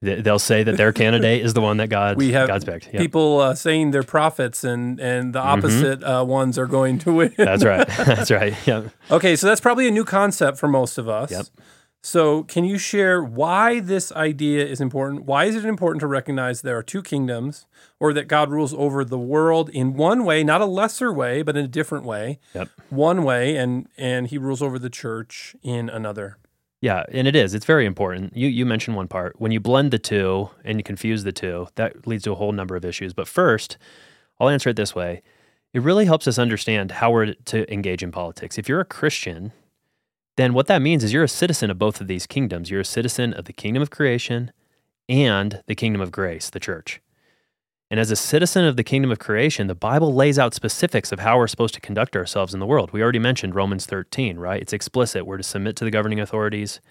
They'll 0.01 0.39
say 0.39 0.63
that 0.63 0.77
their 0.77 0.93
candidate 1.01 1.43
is 1.43 1.53
the 1.53 1.61
one 1.61 1.77
that 1.77 1.87
God 1.87 2.17
we 2.17 2.31
have 2.33 2.47
God's 2.47 2.65
picked. 2.65 2.93
Yep. 2.93 3.01
people 3.01 3.39
uh, 3.39 3.55
saying 3.55 3.91
they're 3.91 4.03
prophets, 4.03 4.63
and 4.63 4.99
and 4.99 5.33
the 5.33 5.39
opposite 5.39 6.03
uh, 6.03 6.23
ones 6.23 6.57
are 6.59 6.67
going 6.67 6.99
to 6.99 7.13
win. 7.13 7.33
That's 7.37 7.63
right. 7.63 7.87
That's 8.05 8.29
right. 8.29 8.53
Yeah. 8.67 8.89
Okay, 9.09 9.35
so 9.35 9.47
that's 9.47 9.61
probably 9.61 9.87
a 9.87 9.91
new 9.91 10.05
concept 10.05 10.57
for 10.57 10.67
most 10.67 10.97
of 10.97 11.07
us. 11.09 11.31
Yep. 11.31 11.45
So, 12.03 12.43
can 12.43 12.65
you 12.65 12.77
share 12.77 13.23
why 13.23 13.79
this 13.79 14.11
idea 14.11 14.63
is 14.63 14.79
important? 14.79 15.23
Why 15.25 15.45
is 15.45 15.55
it 15.55 15.65
important 15.65 16.01
to 16.01 16.07
recognize 16.07 16.61
there 16.61 16.77
are 16.77 16.83
two 16.83 17.01
kingdoms, 17.01 17.65
or 17.99 18.13
that 18.13 18.27
God 18.27 18.51
rules 18.51 18.75
over 18.75 19.03
the 19.03 19.17
world 19.17 19.69
in 19.69 19.95
one 19.95 20.23
way, 20.23 20.43
not 20.43 20.61
a 20.61 20.65
lesser 20.65 21.11
way, 21.11 21.41
but 21.41 21.57
in 21.57 21.65
a 21.65 21.67
different 21.67 22.05
way? 22.05 22.37
Yep. 22.53 22.69
One 22.89 23.23
way, 23.23 23.55
and 23.55 23.87
and 23.97 24.27
He 24.27 24.37
rules 24.37 24.61
over 24.61 24.77
the 24.77 24.91
church 24.91 25.55
in 25.63 25.89
another. 25.89 26.37
Yeah, 26.81 27.03
and 27.11 27.27
it 27.27 27.35
is. 27.35 27.53
It's 27.53 27.65
very 27.65 27.85
important. 27.85 28.35
You 28.35 28.47
you 28.47 28.65
mentioned 28.65 28.95
one 28.95 29.07
part. 29.07 29.39
When 29.39 29.51
you 29.51 29.59
blend 29.59 29.91
the 29.91 29.99
two 29.99 30.49
and 30.63 30.77
you 30.77 30.83
confuse 30.83 31.23
the 31.23 31.31
two, 31.31 31.67
that 31.75 32.05
leads 32.05 32.23
to 32.25 32.31
a 32.31 32.35
whole 32.35 32.51
number 32.51 32.75
of 32.75 32.85
issues. 32.85 33.13
But 33.13 33.27
first, 33.27 33.77
I'll 34.39 34.49
answer 34.49 34.69
it 34.69 34.75
this 34.75 34.93
way. 34.93 35.21
It 35.73 35.81
really 35.81 36.05
helps 36.05 36.27
us 36.27 36.37
understand 36.37 36.91
how 36.91 37.11
we're 37.11 37.33
to 37.33 37.73
engage 37.73 38.03
in 38.03 38.11
politics. 38.11 38.57
If 38.57 38.69
you're 38.69 38.81
a 38.81 38.85
Christian, 38.85 39.51
then 40.37 40.53
what 40.53 40.67
that 40.67 40.81
means 40.81 41.03
is 41.03 41.11
you're 41.11 41.23
a 41.23 41.29
citizen 41.29 41.71
of 41.71 41.79
both 41.79 42.01
of 42.01 42.07
these 42.07 42.27
kingdoms. 42.27 42.69
You're 42.69 42.81
a 42.81 42.85
citizen 42.85 43.33
of 43.33 43.45
the 43.45 43.53
kingdom 43.53 43.81
of 43.81 43.89
creation 43.89 44.51
and 45.09 45.63
the 45.67 45.75
kingdom 45.75 46.01
of 46.01 46.11
grace, 46.11 46.49
the 46.49 46.59
church. 46.59 47.01
And 47.91 47.99
as 47.99 48.09
a 48.09 48.15
citizen 48.15 48.65
of 48.65 48.77
the 48.77 48.83
kingdom 48.83 49.11
of 49.11 49.19
creation, 49.19 49.67
the 49.67 49.75
Bible 49.75 50.13
lays 50.13 50.39
out 50.39 50.55
specifics 50.55 51.11
of 51.11 51.19
how 51.19 51.37
we're 51.37 51.47
supposed 51.47 51.75
to 51.75 51.81
conduct 51.81 52.15
ourselves 52.15 52.53
in 52.53 52.59
the 52.59 52.65
world. 52.65 52.91
We 52.91 53.03
already 53.03 53.19
mentioned 53.19 53.53
Romans 53.53 53.85
13, 53.85 54.39
right? 54.39 54.61
It's 54.61 54.73
explicit. 54.73 55.25
We're 55.25 55.37
to 55.37 55.43
submit 55.43 55.75
to 55.77 55.85
the 55.85 55.91
governing 55.91 56.19
authorities. 56.19 56.81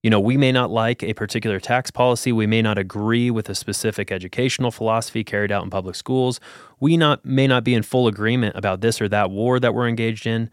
You 0.00 0.10
know, 0.10 0.20
we 0.20 0.36
may 0.36 0.52
not 0.52 0.70
like 0.70 1.02
a 1.02 1.12
particular 1.14 1.58
tax 1.58 1.90
policy. 1.90 2.30
We 2.30 2.46
may 2.46 2.62
not 2.62 2.78
agree 2.78 3.32
with 3.32 3.48
a 3.48 3.54
specific 3.54 4.12
educational 4.12 4.70
philosophy 4.70 5.24
carried 5.24 5.50
out 5.50 5.64
in 5.64 5.70
public 5.70 5.96
schools. 5.96 6.38
We 6.78 6.96
not, 6.96 7.24
may 7.24 7.48
not 7.48 7.64
be 7.64 7.74
in 7.74 7.82
full 7.82 8.06
agreement 8.06 8.54
about 8.54 8.80
this 8.80 9.00
or 9.00 9.08
that 9.08 9.32
war 9.32 9.58
that 9.58 9.74
we're 9.74 9.88
engaged 9.88 10.24
in. 10.24 10.50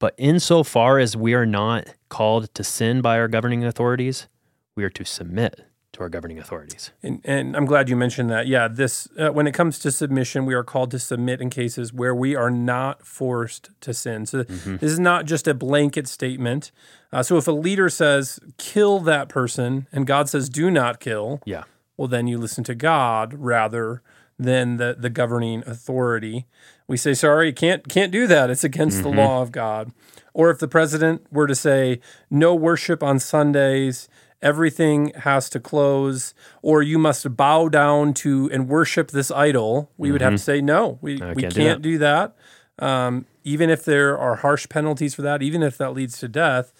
But 0.00 0.14
insofar 0.18 0.98
as 0.98 1.16
we 1.16 1.34
are 1.34 1.46
not 1.46 1.94
called 2.08 2.52
to 2.54 2.64
sin 2.64 3.00
by 3.00 3.18
our 3.18 3.28
governing 3.28 3.64
authorities, 3.64 4.26
we 4.74 4.82
are 4.82 4.90
to 4.90 5.04
submit 5.04 5.67
to 5.98 6.04
our 6.04 6.08
governing 6.08 6.38
authorities. 6.38 6.90
And, 7.02 7.20
and 7.24 7.56
I'm 7.56 7.66
glad 7.66 7.88
you 7.88 7.96
mentioned 7.96 8.30
that. 8.30 8.46
Yeah, 8.46 8.68
this 8.68 9.08
uh, 9.18 9.30
when 9.30 9.46
it 9.46 9.52
comes 9.52 9.78
to 9.80 9.92
submission, 9.92 10.46
we 10.46 10.54
are 10.54 10.64
called 10.64 10.90
to 10.92 10.98
submit 10.98 11.40
in 11.40 11.50
cases 11.50 11.92
where 11.92 12.14
we 12.14 12.34
are 12.34 12.50
not 12.50 13.06
forced 13.06 13.70
to 13.82 13.92
sin. 13.92 14.24
So 14.24 14.44
mm-hmm. 14.44 14.76
this 14.76 14.90
is 14.90 14.98
not 14.98 15.26
just 15.26 15.46
a 15.46 15.54
blanket 15.54 16.08
statement. 16.08 16.70
Uh, 17.12 17.22
so 17.22 17.36
if 17.36 17.46
a 17.46 17.52
leader 17.52 17.88
says 17.88 18.40
kill 18.56 19.00
that 19.00 19.28
person 19.28 19.86
and 19.92 20.06
God 20.06 20.28
says 20.28 20.48
do 20.48 20.70
not 20.70 21.00
kill, 21.00 21.40
yeah, 21.44 21.64
well 21.96 22.08
then 22.08 22.26
you 22.26 22.38
listen 22.38 22.64
to 22.64 22.74
God 22.74 23.34
rather 23.34 24.02
than 24.38 24.76
the 24.76 24.96
the 24.98 25.10
governing 25.10 25.64
authority. 25.66 26.46
We 26.86 26.96
say 26.96 27.12
sorry, 27.14 27.52
can't 27.52 27.88
can't 27.88 28.12
do 28.12 28.26
that. 28.28 28.50
It's 28.50 28.64
against 28.64 28.98
mm-hmm. 28.98 29.16
the 29.16 29.22
law 29.22 29.42
of 29.42 29.52
God. 29.52 29.92
Or 30.32 30.50
if 30.50 30.60
the 30.60 30.68
president 30.68 31.26
were 31.32 31.48
to 31.48 31.54
say 31.56 31.98
no 32.30 32.54
worship 32.54 33.02
on 33.02 33.18
Sundays, 33.18 34.08
everything 34.42 35.12
has 35.16 35.50
to 35.50 35.60
close, 35.60 36.34
or 36.62 36.82
you 36.82 36.98
must 36.98 37.36
bow 37.36 37.68
down 37.68 38.14
to 38.14 38.48
and 38.52 38.68
worship 38.68 39.10
this 39.10 39.30
idol, 39.30 39.90
we 39.96 40.08
mm-hmm. 40.08 40.12
would 40.12 40.20
have 40.22 40.32
to 40.32 40.36
mm-hmm. 40.36 40.44
say 40.44 40.60
no. 40.60 40.98
We 41.00 41.14
we 41.14 41.18
can't, 41.18 41.54
can't 41.54 41.54
do 41.54 41.64
that. 41.64 41.82
Do 41.82 41.98
that. 41.98 42.36
Um, 42.80 43.26
even 43.42 43.70
if 43.70 43.84
there 43.84 44.16
are 44.16 44.36
harsh 44.36 44.68
penalties 44.68 45.14
for 45.14 45.22
that, 45.22 45.42
even 45.42 45.62
if 45.62 45.76
that 45.78 45.92
leads 45.92 46.18
to 46.18 46.28
death, 46.28 46.72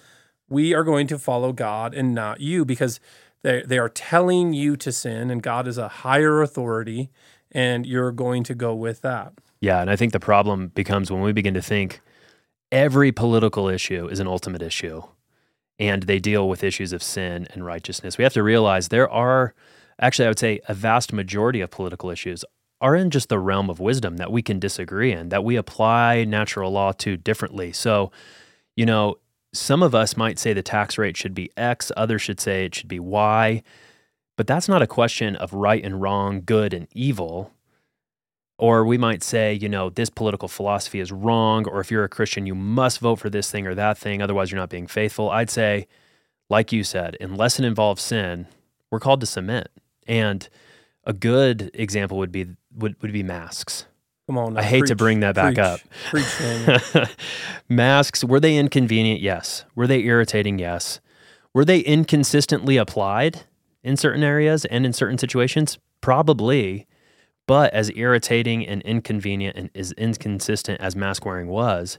we 0.48 0.74
are 0.74 0.84
going 0.84 1.06
to 1.08 1.18
follow 1.18 1.52
God 1.52 1.94
and 1.94 2.14
not 2.14 2.40
you 2.40 2.64
because 2.64 3.00
they 3.42 3.62
they 3.62 3.78
are 3.78 3.88
telling 3.88 4.52
you 4.52 4.76
to 4.76 4.92
sin, 4.92 5.30
and 5.30 5.42
God 5.42 5.66
is 5.66 5.78
a 5.78 5.88
higher 5.88 6.42
authority 6.42 7.10
and 7.52 7.86
you're 7.86 8.12
going 8.12 8.44
to 8.44 8.54
go 8.54 8.74
with 8.74 9.00
that. 9.02 9.32
Yeah, 9.60 9.80
and 9.80 9.90
I 9.90 9.96
think 9.96 10.12
the 10.12 10.20
problem 10.20 10.68
becomes 10.68 11.10
when 11.10 11.20
we 11.20 11.32
begin 11.32 11.54
to 11.54 11.62
think 11.62 12.00
every 12.70 13.12
political 13.12 13.68
issue 13.68 14.06
is 14.08 14.20
an 14.20 14.26
ultimate 14.26 14.62
issue 14.62 15.02
and 15.78 16.04
they 16.04 16.18
deal 16.18 16.49
with 16.49 16.64
issues 16.64 16.92
of 16.92 17.02
sin 17.02 17.47
and 17.52 17.64
righteousness. 17.64 18.18
We 18.18 18.25
have 18.25 18.32
to 18.35 18.42
realize 18.42 18.88
there 18.88 19.11
are 19.11 19.54
actually 20.00 20.26
I 20.26 20.30
would 20.30 20.38
say 20.38 20.61
a 20.68 20.75
vast 20.75 21.12
majority 21.12 21.61
of 21.61 21.70
political 21.70 22.11
issues 22.11 22.44
are 22.80 22.94
in 22.94 23.11
just 23.11 23.28
the 23.28 23.38
realm 23.38 23.70
of 23.70 23.80
wisdom 23.80 24.16
that 24.18 24.30
we 24.30 24.42
can 24.42 24.58
disagree 24.58 25.12
in, 25.12 25.30
that 25.30 25.44
we 25.44 25.56
apply 25.56 26.25
natural 26.25 26.70
law 26.70 26.92
to 26.92 27.16
differently. 27.16 27.73
So, 27.73 28.12
you 28.76 28.87
know, 28.87 29.16
some 29.52 29.82
of 29.82 29.94
us 29.94 30.16
might 30.16 30.38
say 30.38 30.52
the 30.52 30.62
tax 30.62 30.99
rate 30.99 31.16
should 31.16 31.35
be 31.35 31.50
X, 31.56 31.90
others 31.97 32.23
should 32.23 32.40
say 32.40 32.64
it 32.64 32.75
should 32.75 32.88
be 32.88 33.00
Y. 33.00 33.62
But 34.37 34.47
that's 34.47 34.68
not 34.68 34.82
a 34.82 34.87
question 34.87 35.35
of 35.35 35.52
right 35.52 35.85
and 35.85 36.00
wrong, 36.00 36.42
good 36.44 36.73
and 36.73 36.87
evil. 36.92 37.52
Or 38.58 38.84
we 38.84 38.98
might 38.98 39.22
say, 39.22 39.54
you 39.54 39.68
know, 39.68 39.88
this 39.88 40.10
political 40.10 40.48
philosophy 40.48 40.98
is 40.98 41.12
wrong, 41.12 41.66
or 41.68 41.80
if 41.80 41.90
you're 41.90 42.04
a 42.04 42.08
Christian, 42.08 42.44
you 42.44 42.54
must 42.54 42.98
vote 42.98 43.16
for 43.16 43.30
this 43.30 43.50
thing 43.50 43.66
or 43.66 43.74
that 43.74 43.96
thing, 43.96 44.20
otherwise 44.20 44.50
you're 44.50 44.60
not 44.60 44.68
being 44.68 44.88
faithful. 44.88 45.30
I'd 45.30 45.50
say, 45.50 45.86
like 46.50 46.72
you 46.72 46.82
said, 46.82 47.16
unless 47.20 47.58
it 47.58 47.64
involves 47.64 48.02
sin, 48.02 48.46
we're 48.90 49.00
called 49.00 49.20
to 49.20 49.26
submit. 49.26 49.70
And 50.06 50.48
a 51.04 51.12
good 51.12 51.70
example 51.74 52.18
would 52.18 52.32
be 52.32 52.46
would, 52.76 53.00
would 53.00 53.12
be 53.12 53.22
masks. 53.22 53.86
Come 54.26 54.38
on. 54.38 54.54
Now, 54.54 54.60
I 54.60 54.64
hate 54.64 54.80
preach, 54.80 54.88
to 54.88 54.96
bring 54.96 55.20
that 55.20 55.34
back 55.34 55.54
preach, 55.54 55.58
up. 55.58 55.80
Preach, 56.10 57.08
masks, 57.68 58.24
were 58.24 58.40
they 58.40 58.56
inconvenient? 58.56 59.20
Yes. 59.20 59.64
Were 59.74 59.86
they 59.86 60.00
irritating? 60.00 60.58
Yes. 60.58 61.00
Were 61.54 61.64
they 61.64 61.80
inconsistently 61.80 62.76
applied? 62.76 63.44
in 63.82 63.96
certain 63.96 64.22
areas 64.22 64.64
and 64.66 64.84
in 64.84 64.92
certain 64.92 65.18
situations? 65.18 65.78
Probably. 66.00 66.86
But 67.49 67.73
as 67.73 67.90
irritating 67.97 68.69
and 68.69 68.83
inconvenient 68.83 69.57
and 69.57 69.71
as 69.75 69.93
inconsistent 69.93 70.83
as 70.83 70.95
mask 70.95 71.25
wearing 71.25 71.49
was, 71.49 71.99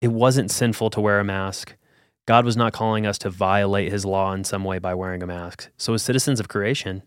it 0.00 0.12
wasn't 0.12 0.52
sinful 0.52 0.90
to 0.90 1.00
wear 1.00 1.18
a 1.18 1.24
mask. 1.24 1.74
God 2.24 2.44
was 2.44 2.56
not 2.56 2.72
calling 2.72 3.04
us 3.04 3.18
to 3.18 3.30
violate 3.30 3.90
his 3.90 4.04
law 4.04 4.32
in 4.32 4.44
some 4.44 4.62
way 4.62 4.78
by 4.78 4.94
wearing 4.94 5.24
a 5.24 5.26
mask. 5.26 5.68
So, 5.76 5.94
as 5.94 6.02
citizens 6.02 6.38
of 6.38 6.46
creation, 6.46 7.02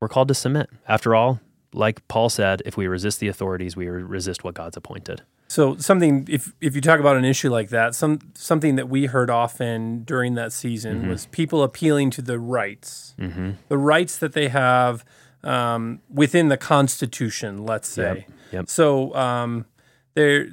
we're 0.00 0.08
called 0.08 0.28
to 0.28 0.34
submit. 0.34 0.70
After 0.88 1.14
all, 1.14 1.38
like 1.74 2.08
Paul 2.08 2.30
said, 2.30 2.62
if 2.64 2.78
we 2.78 2.86
resist 2.86 3.20
the 3.20 3.28
authorities, 3.28 3.76
we 3.76 3.88
resist 3.88 4.42
what 4.42 4.54
God's 4.54 4.78
appointed. 4.78 5.20
So 5.48 5.76
something 5.76 6.26
if 6.30 6.54
if 6.62 6.74
you 6.74 6.80
talk 6.80 6.98
about 6.98 7.16
an 7.16 7.26
issue 7.26 7.50
like 7.50 7.68
that, 7.68 7.94
some 7.94 8.20
something 8.34 8.76
that 8.76 8.88
we 8.88 9.04
heard 9.04 9.28
often 9.28 10.02
during 10.02 10.34
that 10.34 10.52
season 10.52 11.00
mm-hmm. 11.00 11.10
was 11.10 11.26
people 11.26 11.62
appealing 11.62 12.10
to 12.12 12.22
the 12.22 12.38
rights, 12.38 13.14
mm-hmm. 13.18 13.50
the 13.68 13.78
rights 13.78 14.16
that 14.18 14.32
they 14.32 14.48
have 14.48 15.04
um, 15.46 16.00
within 16.12 16.48
the 16.48 16.56
Constitution. 16.56 17.64
Let's 17.64 17.88
say. 17.88 18.26
Yep. 18.26 18.30
Yep. 18.52 18.68
So 18.68 19.14
um, 19.14 19.64
they 20.14 20.48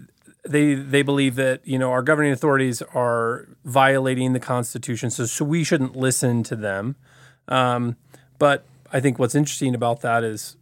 they 0.48 0.76
they 0.76 1.02
believe 1.02 1.36
that 1.36 1.62
you 1.68 1.78
know 1.78 1.92
our 1.92 2.02
governing 2.02 2.32
authorities 2.32 2.82
are 2.94 3.48
violating 3.66 4.34
the 4.34 4.40
Constitution, 4.40 5.10
so 5.10 5.26
so 5.26 5.44
we 5.44 5.64
shouldn't 5.64 5.96
listen 5.96 6.44
to 6.44 6.56
them. 6.56 6.96
Um, 7.48 7.98
but 8.40 8.66
I 8.92 9.00
think 9.00 9.20
what's 9.20 9.36
interesting 9.36 9.76
about 9.76 10.02
that 10.02 10.24
is 10.24 10.56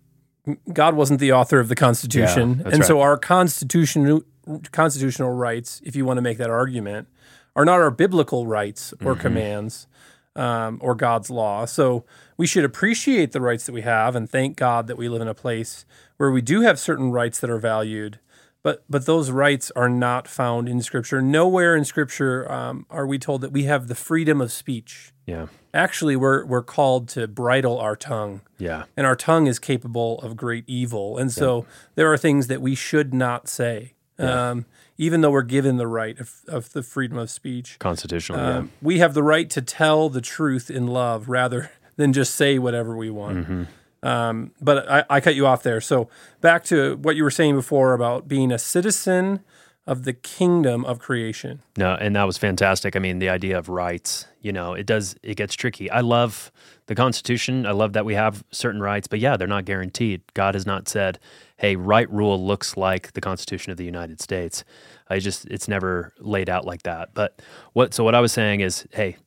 God 0.74 0.96
wasn't 0.96 1.20
the 1.20 1.32
author 1.32 1.60
of 1.60 1.68
the 1.68 1.76
Constitution, 1.76 2.60
yeah, 2.60 2.72
and 2.72 2.80
right. 2.80 2.86
so 2.86 3.02
our 3.02 3.18
constitutional 3.18 4.24
constitutional 4.72 5.32
rights, 5.32 5.82
if 5.84 5.96
you 5.96 6.06
want 6.06 6.18
to 6.18 6.22
make 6.22 6.38
that 6.38 6.50
argument, 6.50 7.08
are 7.56 7.66
not 7.66 7.80
our 7.80 7.92
biblical 7.92 8.48
rights 8.48 8.94
or 9.04 9.14
mm-hmm. 9.14 9.22
commands 9.22 9.88
um, 10.36 10.80
or 10.82 10.96
God's 10.96 11.30
law. 11.30 11.66
So 11.66 12.06
we 12.38 12.48
should 12.48 12.66
appreciate 12.66 13.32
the 13.32 13.42
rights 13.42 13.66
that 13.66 13.74
we 13.74 13.82
have 13.82 14.16
and 14.16 14.30
thank 14.30 14.58
God 14.58 14.88
that 14.88 14.98
we 14.98 15.10
live 15.10 15.22
in 15.22 15.28
a 15.28 15.34
place 15.34 15.86
where 16.18 16.32
we 16.32 16.42
do 16.42 16.62
have 16.62 16.80
certain 16.80 17.12
rights 17.12 17.40
that 17.40 17.50
are 17.50 17.60
valued. 17.60 18.20
But 18.64 18.84
but 18.90 19.08
those 19.08 19.32
rights 19.32 19.72
are 19.76 19.90
not 19.90 20.28
found 20.28 20.70
in 20.70 20.82
Scripture. 20.82 21.22
Nowhere 21.22 21.76
in 21.76 21.84
Scripture 21.84 22.52
um, 22.52 22.86
are 22.92 23.08
we 23.08 23.18
told 23.18 23.42
that 23.42 23.52
we 23.52 23.64
have 23.64 23.88
the 23.88 23.96
freedom 23.96 24.40
of 24.40 24.52
speech. 24.52 25.14
Yeah 25.26 25.48
actually 25.74 26.16
we're 26.16 26.46
we're 26.46 26.64
called 26.64 27.08
to 27.10 27.28
bridle 27.28 27.78
our 27.80 27.96
tongue. 27.96 28.42
Yeah. 28.58 28.86
And 28.96 29.06
our 29.06 29.16
tongue 29.16 29.48
is 29.48 29.60
capable 29.60 30.20
of 30.20 30.36
great 30.36 30.64
evil. 30.68 31.18
And 31.18 31.32
so 31.32 31.60
yeah. 31.60 31.74
there 31.96 32.14
are 32.14 32.18
things 32.18 32.48
that 32.48 32.62
we 32.62 32.76
should 32.76 33.14
not 33.14 33.48
say. 33.48 33.94
Yeah. 34.20 34.52
Um, 34.52 34.66
even 34.98 35.22
though 35.22 35.32
we're 35.32 35.42
given 35.42 35.78
the 35.78 35.88
right 35.88 36.20
of, 36.20 36.42
of 36.48 36.74
the 36.74 36.84
freedom 36.84 37.18
of 37.18 37.30
speech. 37.30 37.78
Constitutionally, 37.80 38.42
um, 38.42 38.66
yeah. 38.66 38.72
We 38.82 39.00
have 39.00 39.14
the 39.14 39.24
right 39.24 39.50
to 39.52 39.62
tell 39.62 40.10
the 40.10 40.22
truth 40.22 40.70
in 40.70 40.88
love 40.88 41.30
rather 41.30 41.72
than 41.96 42.14
just 42.14 42.36
say 42.36 42.60
whatever 42.60 42.96
we 42.96 43.10
want. 43.10 43.38
Mm-hmm. 43.38 43.64
Um, 44.04 44.52
but 44.60 44.90
I, 44.90 45.04
I 45.10 45.22
cut 45.22 45.36
you 45.36 45.46
off 45.46 45.62
there. 45.62 45.80
So 45.80 46.10
back 46.40 46.64
to 46.66 46.98
what 46.98 47.16
you 47.16 47.24
were 47.24 47.32
saying 47.32 47.56
before 47.56 47.94
about 47.94 48.28
being 48.28 48.52
a 48.52 48.58
citizen 48.58 49.42
of 49.88 50.04
the 50.04 50.14
kingdom 50.14 50.86
of 50.86 51.00
creation. 51.00 51.62
No, 51.76 51.96
and 51.96 52.16
that 52.16 52.24
was 52.24 52.38
fantastic. 52.38 52.96
I 52.96 53.00
mean, 53.00 53.20
the 53.20 53.30
idea 53.30 53.58
of 53.58 53.68
rights, 53.68 54.28
you 54.42 54.52
know, 54.52 54.74
it 54.74 54.86
does 54.86 55.16
it 55.24 55.36
gets 55.36 55.56
tricky. 55.56 55.90
I 55.90 56.02
love 56.02 56.52
the 56.86 56.96
Constitution. 56.96 57.66
I 57.66 57.72
love 57.72 57.94
that 57.94 58.06
we 58.06 58.14
have 58.14 58.44
certain 58.52 58.82
rights, 58.82 59.08
but 59.08 59.20
yeah, 59.20 59.38
they're 59.38 59.48
not 59.48 59.66
guaranteed. 59.66 60.22
God 60.34 60.54
has 60.54 60.66
not 60.66 60.88
said, 60.88 61.20
"Hey, 61.58 61.76
right 61.76 62.10
rule 62.12 62.44
looks 62.44 62.78
like 62.78 63.14
the 63.14 63.22
Constitution 63.22 63.72
of 63.72 63.78
the 63.78 63.86
United 63.86 64.22
States." 64.22 64.64
I 65.10 65.20
just 65.20 65.46
it's 65.48 65.68
never 65.68 66.14
laid 66.20 66.50
out 66.50 66.66
like 66.66 66.84
that. 66.84 67.14
But 67.14 67.42
what 67.74 67.94
so 67.94 68.04
what 68.04 68.16
I 68.16 68.22
was 68.22 68.32
saying 68.32 68.62
is, 68.62 68.88
hey, 68.92 69.18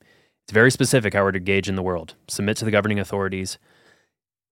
it's 0.44 0.52
very 0.52 0.70
specific 0.70 1.14
how 1.14 1.24
we're 1.24 1.32
to 1.32 1.38
engage 1.38 1.68
in 1.68 1.74
the 1.74 1.82
world. 1.82 2.14
Submit 2.28 2.56
to 2.58 2.64
the 2.64 2.70
governing 2.70 3.00
authorities. 3.00 3.58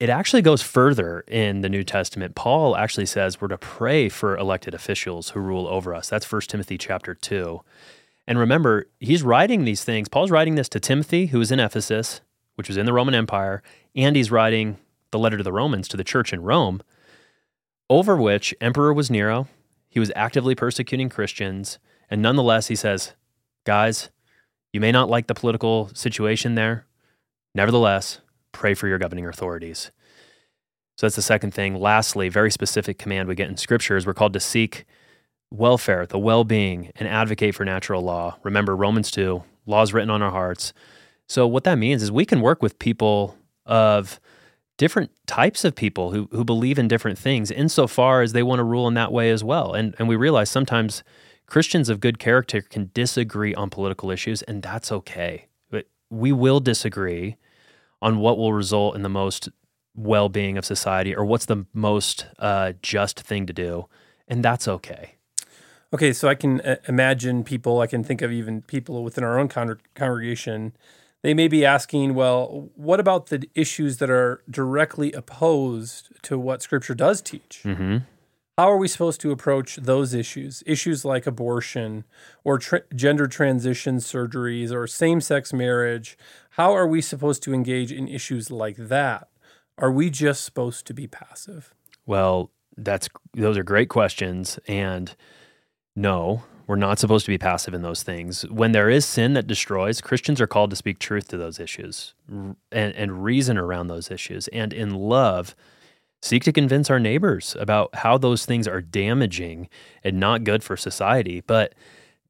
It 0.03 0.11
actually 0.11 0.43
goes 0.43 0.63
further 0.63 1.21
in 1.29 1.61
the 1.61 1.69
New 1.69 1.85
Testament. 1.85 2.35
Paul 2.35 2.77
actually 2.77 3.07
says 3.07 3.41
we're 3.41 3.47
to 3.47 3.57
pray 3.57 4.09
for 4.09 4.37
elected 4.37 4.75
officials 4.75 5.29
who 5.29 5.39
rule 5.39 5.69
over 5.69 5.95
us. 5.95 6.09
That's 6.09 6.31
1 6.31 6.41
Timothy 6.49 6.77
chapter 6.77 7.15
2. 7.15 7.61
And 8.27 8.37
remember, 8.37 8.87
he's 8.99 9.23
writing 9.23 9.65
these 9.65 9.85
things. 9.85 10.09
Paul's 10.09 10.33
writing 10.33 10.57
this 10.57 10.69
to 10.71 10.81
Timothy, 10.81 11.27
who 11.27 11.39
was 11.39 11.53
in 11.53 11.61
Ephesus, 11.61 12.21
which 12.57 12.67
was 12.67 12.77
in 12.77 12.85
the 12.85 12.93
Roman 12.93 13.15
Empire, 13.15 13.63
and 13.95 14.17
he's 14.17 14.33
writing 14.33 14.77
the 15.13 15.21
letter 15.21 15.37
to 15.37 15.45
the 15.45 15.53
Romans 15.53 15.87
to 15.87 15.97
the 15.97 16.03
church 16.03 16.33
in 16.33 16.43
Rome, 16.43 16.83
over 17.89 18.17
which 18.17 18.53
emperor 18.61 18.93
was 18.93 19.09
Nero. 19.09 19.47
He 19.89 20.01
was 20.01 20.11
actively 20.17 20.57
persecuting 20.57 21.11
Christians, 21.11 21.79
and 22.11 22.21
nonetheless 22.21 22.67
he 22.67 22.75
says, 22.75 23.13
"Guys, 23.63 24.11
you 24.73 24.81
may 24.81 24.91
not 24.91 25.09
like 25.09 25.29
the 25.29 25.35
political 25.35 25.91
situation 25.95 26.57
there. 26.57 26.87
Nevertheless, 27.55 28.19
pray 28.53 28.75
for 28.75 28.89
your 28.89 28.99
governing 28.99 29.27
authorities." 29.27 29.91
So 30.97 31.07
that's 31.07 31.17
the 31.17 31.23
second 31.23 31.53
thing. 31.53 31.75
Lastly, 31.75 32.29
very 32.29 32.51
specific 32.51 32.99
command 32.99 33.29
we 33.29 33.35
get 33.35 33.49
in 33.49 33.57
scripture 33.57 33.97
is 33.97 34.07
we're 34.07 34.15
called 34.15 34.35
to 34.35 34.41
seek 34.41 34.85
welfare, 35.51 36.07
the 36.07 36.19
well 36.19 36.45
being, 36.45 36.91
and 36.97 37.09
advocate 37.09 37.55
for 37.55 37.65
natural 37.65 38.03
law. 38.03 38.37
Remember, 38.43 38.75
Romans 38.75 39.11
2, 39.11 39.43
laws 39.67 39.93
written 39.93 40.11
on 40.11 40.23
our 40.23 40.31
hearts. 40.31 40.73
So, 41.27 41.47
what 41.47 41.65
that 41.65 41.77
means 41.77 42.03
is 42.03 42.13
we 42.13 42.25
can 42.25 42.41
work 42.41 42.63
with 42.63 42.79
people 42.79 43.37
of 43.67 44.21
different 44.77 45.11
types 45.27 45.65
of 45.65 45.75
people 45.75 46.11
who, 46.11 46.29
who 46.33 46.45
believe 46.45 46.79
in 46.79 46.89
different 46.89 47.19
things 47.19 47.51
insofar 47.51 48.23
as 48.23 48.33
they 48.33 48.43
want 48.43 48.59
to 48.59 48.65
rule 48.65 48.89
in 48.89 48.95
that 48.95 49.13
way 49.13 49.31
as 49.31 49.45
well. 49.45 49.75
And, 49.75 49.95
and 49.99 50.09
we 50.09 50.17
realize 50.17 50.51
sometimes 50.51 51.05
Christians 51.47 51.89
of 51.89 52.01
good 52.01 52.19
character 52.19 52.63
can 52.63 52.91
disagree 52.95 53.55
on 53.55 53.71
political 53.71 54.11
issues, 54.11 54.43
and 54.43 54.63
that's 54.63 54.91
okay. 54.91 55.47
But 55.71 55.87
we 56.11 56.33
will 56.33 56.61
disagree 56.61 57.37
on 58.03 58.19
what 58.19 58.37
will 58.37 58.53
result 58.53 58.95
in 58.95 59.03
the 59.03 59.09
most 59.09 59.49
well 59.95 60.29
being 60.29 60.59
of 60.59 60.65
society 60.65 61.15
or 61.15 61.25
what's 61.25 61.47
the 61.47 61.65
most 61.73 62.27
uh, 62.39 62.73
just 62.83 63.21
thing 63.21 63.47
to 63.47 63.53
do, 63.53 63.87
and 64.29 64.45
that's 64.45 64.69
okay. 64.69 65.15
Okay, 65.95 66.13
so 66.13 66.29
I 66.29 66.35
can 66.35 66.61
uh, 66.63 66.77
imagine 66.89 67.45
people, 67.45 67.81
I 67.81 67.87
can 67.87 68.03
think 68.03 68.23
of 68.23 68.33
even 68.33 68.63
people 68.63 69.05
within 69.05 69.25
our 69.25 69.39
own 69.39 69.49
con- 69.49 69.79
congregation. 69.95 70.73
They 71.21 71.35
may 71.35 71.49
be 71.49 71.65
asking, 71.65 72.15
well, 72.15 72.71
what 72.75 72.99
about 72.99 73.27
the 73.27 73.49
issues 73.55 73.99
that 73.99 74.11
are 74.11 74.43
directly 74.51 75.13
opposed 75.13 76.09
to 76.23 76.39
what 76.39 76.63
Scripture 76.63 76.95
does 76.95 77.21
teach? 77.21 77.61
Mm-hmm. 77.65 77.99
How 78.63 78.71
are 78.71 78.77
we 78.77 78.87
supposed 78.87 79.21
to 79.23 79.33
approach 79.33 79.75
those 79.75 80.15
issues? 80.15 80.63
Issues 80.67 81.05
like 81.05 81.27
abortion 81.27 82.05
or 82.45 82.61
tra- 82.61 82.85
gender 82.95 83.27
transition 83.27 83.97
surgeries 83.97 84.71
or 84.71 84.87
same 84.87 85.21
sex 85.21 85.53
marriage. 85.53 86.17
How 86.51 86.73
are 86.73 86.87
we 86.87 87.01
supposed 87.01 87.43
to 87.43 87.55
engage 87.55 87.91
in 87.91 88.07
issues 88.07 88.53
like 88.53 88.77
that? 88.77 89.27
Are 89.79 89.91
we 89.91 90.11
just 90.11 90.45
supposed 90.45 90.87
to 90.87 90.95
be 90.95 91.09
passive? 91.09 91.75
Well, 92.07 92.53
that's 92.77 93.09
those 93.35 93.59
are 93.59 93.65
great 93.65 93.89
questions 93.89 94.61
and 94.69 95.13
no, 95.97 96.45
we're 96.69 96.77
not 96.77 97.01
supposed 97.01 97.25
to 97.25 97.33
be 97.33 97.39
passive 97.39 97.75
in 97.75 97.83
those 97.83 98.05
things. 98.05 98.43
When 98.43 98.71
there 98.71 98.89
is 98.89 99.05
sin 99.05 99.33
that 99.33 99.49
destroys, 99.49 100.01
Christians 100.01 100.41
are 100.41 100.47
called 100.47 100.71
to 100.71 100.77
speak 100.77 101.01
truth 101.01 101.27
to 101.31 101.37
those 101.37 101.59
issues 101.59 102.15
and, 102.31 102.55
and 102.71 103.25
reason 103.25 103.59
around 103.59 103.89
those 103.89 104.09
issues. 104.09 104.47
And 104.53 104.73
in 104.73 104.95
love, 104.95 105.57
seek 106.23 106.45
to 106.45 106.53
convince 106.53 106.89
our 106.89 107.01
neighbors 107.01 107.57
about 107.59 107.95
how 107.97 108.17
those 108.17 108.47
things 108.47 108.67
are 108.67 108.81
damaging 108.81 109.69
and 110.03 110.19
not 110.19 110.45
good 110.45 110.65
for 110.65 110.77
society. 110.77 111.43
But 111.47 111.75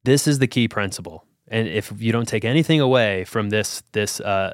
this 0.03 0.27
is 0.27 0.39
the 0.39 0.47
key 0.47 0.67
principle. 0.67 1.25
And 1.47 1.67
if 1.67 1.93
you 1.97 2.11
don't 2.11 2.27
take 2.27 2.43
anything 2.43 2.81
away 2.81 3.23
from 3.23 3.49
this 3.49 3.83
this 3.93 4.19
uh, 4.19 4.53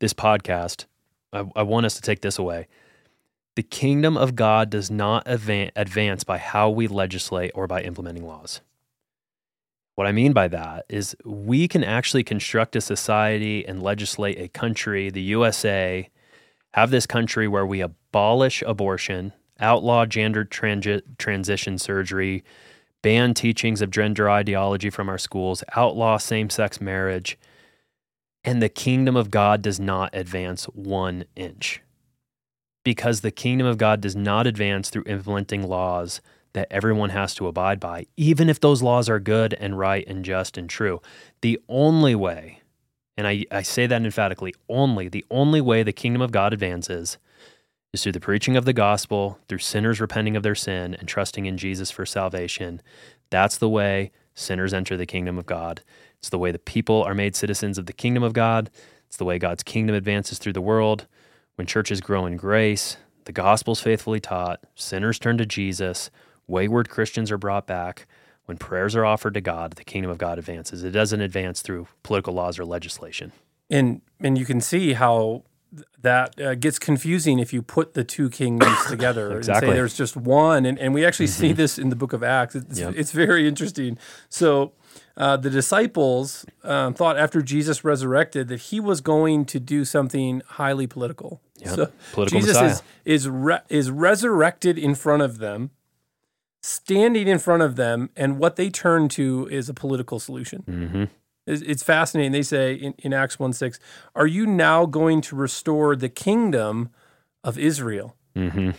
this 0.00 0.12
podcast, 0.12 0.86
I, 1.32 1.44
I 1.54 1.62
want 1.62 1.86
us 1.86 1.94
to 1.94 2.02
take 2.02 2.20
this 2.20 2.38
away. 2.38 2.66
The 3.54 3.62
kingdom 3.62 4.16
of 4.16 4.34
God 4.34 4.70
does 4.70 4.90
not 4.90 5.24
advance 5.26 6.24
by 6.24 6.38
how 6.38 6.70
we 6.70 6.88
legislate 6.88 7.52
or 7.54 7.66
by 7.66 7.82
implementing 7.82 8.26
laws. 8.26 8.62
What 9.94 10.06
I 10.06 10.12
mean 10.12 10.32
by 10.32 10.48
that 10.48 10.86
is 10.88 11.14
we 11.22 11.68
can 11.68 11.84
actually 11.84 12.24
construct 12.24 12.76
a 12.76 12.80
society 12.80 13.66
and 13.66 13.82
legislate 13.82 14.38
a 14.38 14.48
country, 14.48 15.10
the 15.10 15.20
USA, 15.20 16.08
have 16.74 16.90
this 16.90 17.06
country 17.06 17.48
where 17.48 17.66
we 17.66 17.80
abolish 17.80 18.62
abortion, 18.66 19.32
outlaw 19.60 20.06
gender 20.06 20.44
transi- 20.44 21.02
transition 21.18 21.78
surgery, 21.78 22.44
ban 23.02 23.34
teachings 23.34 23.82
of 23.82 23.90
gender 23.90 24.30
ideology 24.30 24.90
from 24.90 25.08
our 25.08 25.18
schools, 25.18 25.62
outlaw 25.76 26.16
same 26.16 26.48
sex 26.48 26.80
marriage, 26.80 27.38
and 28.44 28.62
the 28.62 28.68
kingdom 28.68 29.16
of 29.16 29.30
God 29.30 29.62
does 29.62 29.78
not 29.78 30.10
advance 30.14 30.64
one 30.64 31.24
inch 31.36 31.80
because 32.84 33.20
the 33.20 33.30
kingdom 33.30 33.66
of 33.66 33.78
God 33.78 34.00
does 34.00 34.16
not 34.16 34.46
advance 34.46 34.90
through 34.90 35.04
implementing 35.06 35.62
laws 35.62 36.20
that 36.52 36.68
everyone 36.70 37.10
has 37.10 37.34
to 37.36 37.46
abide 37.46 37.80
by, 37.80 38.06
even 38.16 38.48
if 38.48 38.60
those 38.60 38.82
laws 38.82 39.08
are 39.08 39.20
good 39.20 39.54
and 39.54 39.78
right 39.78 40.06
and 40.06 40.24
just 40.24 40.58
and 40.58 40.68
true. 40.68 41.00
The 41.40 41.60
only 41.68 42.14
way, 42.14 42.60
and 43.16 43.26
I, 43.26 43.44
I 43.50 43.62
say 43.62 43.86
that 43.86 44.02
emphatically, 44.02 44.54
only, 44.68 45.08
the 45.08 45.24
only 45.30 45.60
way 45.60 45.82
the 45.82 45.92
kingdom 45.92 46.22
of 46.22 46.32
God 46.32 46.52
advances 46.52 47.18
is 47.92 48.02
through 48.02 48.12
the 48.12 48.20
preaching 48.20 48.56
of 48.56 48.64
the 48.64 48.72
gospel, 48.72 49.38
through 49.48 49.58
sinners 49.58 50.00
repenting 50.00 50.34
of 50.34 50.42
their 50.42 50.54
sin 50.54 50.94
and 50.94 51.06
trusting 51.06 51.44
in 51.44 51.58
Jesus 51.58 51.90
for 51.90 52.06
salvation. 52.06 52.80
That's 53.30 53.58
the 53.58 53.68
way 53.68 54.12
sinners 54.34 54.72
enter 54.72 54.96
the 54.96 55.06
kingdom 55.06 55.38
of 55.38 55.44
God. 55.44 55.82
It's 56.18 56.30
the 56.30 56.38
way 56.38 56.52
the 56.52 56.58
people 56.58 57.02
are 57.02 57.14
made 57.14 57.36
citizens 57.36 57.76
of 57.76 57.86
the 57.86 57.92
kingdom 57.92 58.22
of 58.22 58.32
God. 58.32 58.70
It's 59.08 59.18
the 59.18 59.24
way 59.26 59.38
God's 59.38 59.62
kingdom 59.62 59.94
advances 59.94 60.38
through 60.38 60.54
the 60.54 60.60
world. 60.62 61.06
When 61.56 61.66
churches 61.66 62.00
grow 62.00 62.24
in 62.24 62.36
grace, 62.36 62.96
the 63.24 63.32
gospel's 63.32 63.80
faithfully 63.80 64.20
taught, 64.20 64.60
sinners 64.74 65.18
turn 65.18 65.36
to 65.38 65.46
Jesus, 65.46 66.10
wayward 66.46 66.88
Christians 66.88 67.30
are 67.30 67.38
brought 67.38 67.66
back. 67.66 68.06
When 68.46 68.58
prayers 68.58 68.96
are 68.96 69.04
offered 69.04 69.34
to 69.34 69.40
God, 69.40 69.72
the 69.72 69.84
kingdom 69.84 70.10
of 70.10 70.18
God 70.18 70.38
advances. 70.38 70.82
It 70.82 70.90
doesn't 70.90 71.20
advance 71.20 71.62
through 71.62 71.86
political 72.02 72.34
laws 72.34 72.58
or 72.58 72.64
legislation. 72.64 73.32
And 73.70 74.02
and 74.20 74.36
you 74.36 74.44
can 74.44 74.60
see 74.60 74.94
how 74.94 75.44
that 76.02 76.38
uh, 76.40 76.54
gets 76.54 76.78
confusing 76.78 77.38
if 77.38 77.52
you 77.52 77.62
put 77.62 77.94
the 77.94 78.04
two 78.04 78.28
kingdoms 78.28 78.76
together 78.88 79.36
exactly. 79.36 79.68
and 79.68 79.72
say 79.72 79.76
there's 79.76 79.96
just 79.96 80.16
one. 80.16 80.66
And, 80.66 80.78
and 80.78 80.92
we 80.92 81.04
actually 81.04 81.26
mm-hmm. 81.26 81.40
see 81.40 81.52
this 81.52 81.78
in 81.78 81.88
the 81.88 81.96
book 81.96 82.12
of 82.12 82.22
Acts. 82.22 82.54
It's, 82.54 82.78
yep. 82.78 82.94
it's 82.96 83.12
very 83.12 83.48
interesting. 83.48 83.96
So 84.28 84.72
uh, 85.16 85.36
the 85.36 85.50
disciples 85.50 86.44
um, 86.64 86.94
thought 86.94 87.18
after 87.18 87.42
Jesus 87.42 87.84
resurrected 87.84 88.48
that 88.48 88.60
he 88.60 88.80
was 88.80 89.00
going 89.00 89.44
to 89.46 89.60
do 89.60 89.84
something 89.84 90.42
highly 90.46 90.86
political. 90.86 91.40
Yep. 91.58 91.74
So 91.74 91.92
political 92.12 92.40
Jesus 92.40 92.54
Messiah. 92.54 92.70
is 92.70 92.82
is 93.04 93.28
re- 93.28 93.60
is 93.68 93.90
resurrected 93.90 94.78
in 94.78 94.94
front 94.94 95.22
of 95.22 95.38
them, 95.38 95.70
standing 96.62 97.28
in 97.28 97.38
front 97.38 97.62
of 97.62 97.76
them, 97.76 98.10
and 98.16 98.38
what 98.38 98.56
they 98.56 98.70
turn 98.70 99.08
to 99.10 99.48
is 99.50 99.68
a 99.68 99.74
political 99.74 100.18
solution. 100.18 100.64
Mm-hmm. 100.68 101.04
It's, 101.46 101.62
it's, 101.62 101.82
fascinating. 101.82 102.32
They 102.32 102.42
say 102.42 102.74
in, 102.74 102.94
in 102.98 103.12
Acts 103.12 103.38
one 103.38 103.52
six, 103.52 103.80
"Are 104.14 104.26
you 104.26 104.46
now 104.46 104.86
going 104.86 105.20
to 105.22 105.36
restore 105.36 105.96
the 105.96 106.08
kingdom 106.08 106.90
of 107.42 107.58
Israel?" 107.58 108.16
Mm-hmm. 108.36 108.70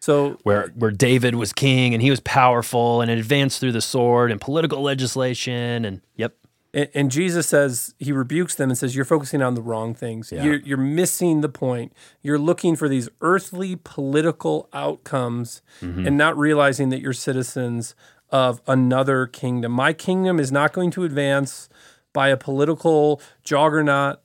So 0.00 0.38
where 0.42 0.68
where 0.74 0.90
David 0.90 1.34
was 1.34 1.52
king 1.52 1.92
and 1.92 2.02
he 2.02 2.10
was 2.10 2.20
powerful 2.20 3.00
and 3.00 3.10
advanced 3.10 3.60
through 3.60 3.72
the 3.72 3.80
sword 3.80 4.30
and 4.30 4.40
political 4.40 4.82
legislation 4.82 5.84
and 5.84 6.00
yep. 6.16 6.36
And, 6.74 6.88
and 6.94 7.10
Jesus 7.10 7.46
says 7.46 7.94
he 7.98 8.12
rebukes 8.12 8.54
them 8.54 8.70
and 8.70 8.78
says 8.78 8.94
you're 8.94 9.04
focusing 9.04 9.42
on 9.42 9.54
the 9.54 9.62
wrong 9.62 9.94
things. 9.94 10.32
Yeah. 10.32 10.44
You're, 10.44 10.56
you're 10.56 10.76
missing 10.76 11.40
the 11.40 11.48
point. 11.48 11.92
You're 12.22 12.38
looking 12.38 12.76
for 12.76 12.88
these 12.88 13.08
earthly 13.20 13.76
political 13.76 14.68
outcomes 14.72 15.62
mm-hmm. 15.80 16.06
and 16.06 16.16
not 16.16 16.36
realizing 16.36 16.88
that 16.90 17.00
you're 17.00 17.12
citizens 17.12 17.94
of 18.30 18.60
another 18.66 19.26
kingdom. 19.26 19.72
My 19.72 19.92
kingdom 19.92 20.38
is 20.38 20.52
not 20.52 20.72
going 20.72 20.90
to 20.92 21.04
advance 21.04 21.68
by 22.12 22.28
a 22.28 22.36
political 22.36 23.20
juggernaut 23.44 24.20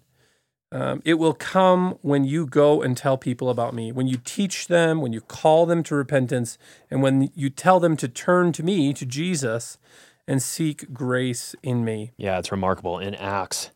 um, 0.73 1.03
it 1.05 1.15
will 1.15 1.35
come 1.35 1.99
when 2.01 2.25
you 2.25 2.47
go 2.47 2.81
and 2.81 2.97
tell 2.97 3.15
people 3.15 3.51
about 3.51 3.75
me, 3.75 3.91
when 3.91 4.07
you 4.07 4.17
teach 4.17 4.67
them, 4.67 5.01
when 5.01 5.13
you 5.13 5.21
call 5.21 5.67
them 5.67 5.83
to 5.83 5.93
repentance, 5.93 6.57
and 6.89 7.03
when 7.03 7.29
you 7.35 7.51
tell 7.51 7.79
them 7.79 7.95
to 7.97 8.07
turn 8.07 8.51
to 8.53 8.63
me, 8.63 8.91
to 8.93 9.05
Jesus, 9.05 9.77
and 10.27 10.41
seek 10.41 10.93
grace 10.93 11.55
in 11.63 11.83
me. 11.83 12.11
Yeah, 12.17 12.39
it's 12.39 12.51
remarkable. 12.51 12.99
In 12.99 13.15
Acts, 13.15 13.71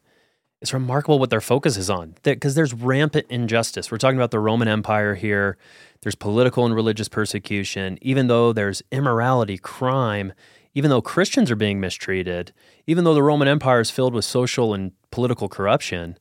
it's 0.62 0.74
remarkable 0.74 1.20
what 1.20 1.30
their 1.30 1.42
focus 1.42 1.78
is 1.78 1.90
on 1.90 2.16
because 2.24 2.56
there's 2.56 2.74
rampant 2.74 3.28
injustice. 3.30 3.92
We're 3.92 3.98
talking 3.98 4.18
about 4.18 4.32
the 4.32 4.40
Roman 4.40 4.68
Empire 4.68 5.16
here. 5.16 5.58
There's 6.02 6.16
political 6.16 6.66
and 6.66 6.74
religious 6.74 7.08
persecution, 7.08 7.98
even 8.02 8.28
though 8.28 8.54
there's 8.54 8.82
immorality, 8.92 9.58
crime, 9.58 10.34
even 10.74 10.90
though 10.90 11.02
Christians 11.02 11.52
are 11.52 11.56
being 11.56 11.80
mistreated, 11.80 12.54
even 12.86 13.04
though 13.04 13.14
the 13.14 13.24
Roman 13.24 13.48
Empire 13.48 13.80
is 13.80 13.90
filled 13.90 14.14
with 14.14 14.26
social 14.26 14.74
and 14.74 14.92
political 15.12 15.50
corruption 15.50 16.18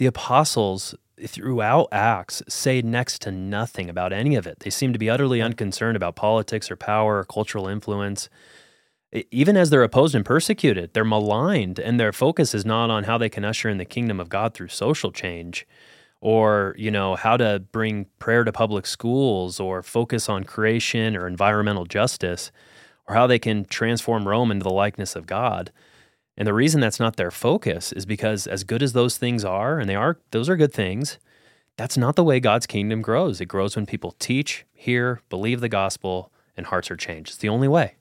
the 0.00 0.06
apostles 0.06 0.94
throughout 1.26 1.86
Acts 1.92 2.42
say 2.48 2.80
next 2.80 3.20
to 3.20 3.30
nothing 3.30 3.90
about 3.90 4.14
any 4.14 4.34
of 4.34 4.46
it. 4.46 4.60
They 4.60 4.70
seem 4.70 4.94
to 4.94 4.98
be 4.98 5.10
utterly 5.10 5.42
unconcerned 5.42 5.94
about 5.94 6.16
politics 6.16 6.70
or 6.70 6.76
power 6.76 7.18
or 7.18 7.24
cultural 7.24 7.68
influence. 7.68 8.30
Even 9.30 9.56
as 9.56 9.70
they're 9.70 9.82
opposed 9.82 10.14
and 10.14 10.24
persecuted, 10.24 10.92
they're 10.92 11.04
maligned, 11.04 11.78
and 11.80 11.98
their 11.98 12.12
focus 12.12 12.54
is 12.54 12.64
not 12.64 12.90
on 12.90 13.04
how 13.04 13.18
they 13.18 13.28
can 13.28 13.44
usher 13.44 13.68
in 13.68 13.78
the 13.78 13.84
kingdom 13.84 14.20
of 14.20 14.28
God 14.28 14.54
through 14.54 14.68
social 14.68 15.10
change 15.10 15.66
or 16.20 16.74
you 16.78 16.90
know 16.90 17.16
how 17.16 17.36
to 17.36 17.62
bring 17.72 18.06
prayer 18.18 18.44
to 18.44 18.52
public 18.52 18.86
schools 18.86 19.58
or 19.58 19.82
focus 19.82 20.28
on 20.28 20.44
creation 20.44 21.16
or 21.16 21.26
environmental 21.26 21.86
justice 21.86 22.52
or 23.08 23.14
how 23.14 23.26
they 23.26 23.38
can 23.38 23.64
transform 23.64 24.28
Rome 24.28 24.50
into 24.50 24.64
the 24.64 24.70
likeness 24.70 25.16
of 25.16 25.26
God. 25.26 25.72
And 26.36 26.46
the 26.46 26.54
reason 26.54 26.80
that's 26.80 27.00
not 27.00 27.16
their 27.16 27.30
focus 27.30 27.92
is 27.92 28.06
because 28.06 28.46
as 28.46 28.64
good 28.64 28.82
as 28.82 28.92
those 28.92 29.18
things 29.18 29.44
are 29.44 29.78
and 29.78 29.88
they 29.88 29.94
are 29.94 30.18
those 30.30 30.48
are 30.48 30.56
good 30.56 30.72
things, 30.72 31.18
that's 31.76 31.96
not 31.96 32.16
the 32.16 32.24
way 32.24 32.40
God's 32.40 32.66
kingdom 32.66 33.02
grows. 33.02 33.40
It 33.40 33.46
grows 33.46 33.76
when 33.76 33.86
people 33.86 34.12
teach, 34.18 34.66
hear, 34.72 35.22
believe 35.30 35.60
the 35.60 35.68
gospel 35.68 36.30
and 36.56 36.66
hearts 36.66 36.90
are 36.90 36.96
changed. 36.96 37.30
It's 37.30 37.38
the 37.38 37.48
only 37.48 37.68
way. 37.68 37.96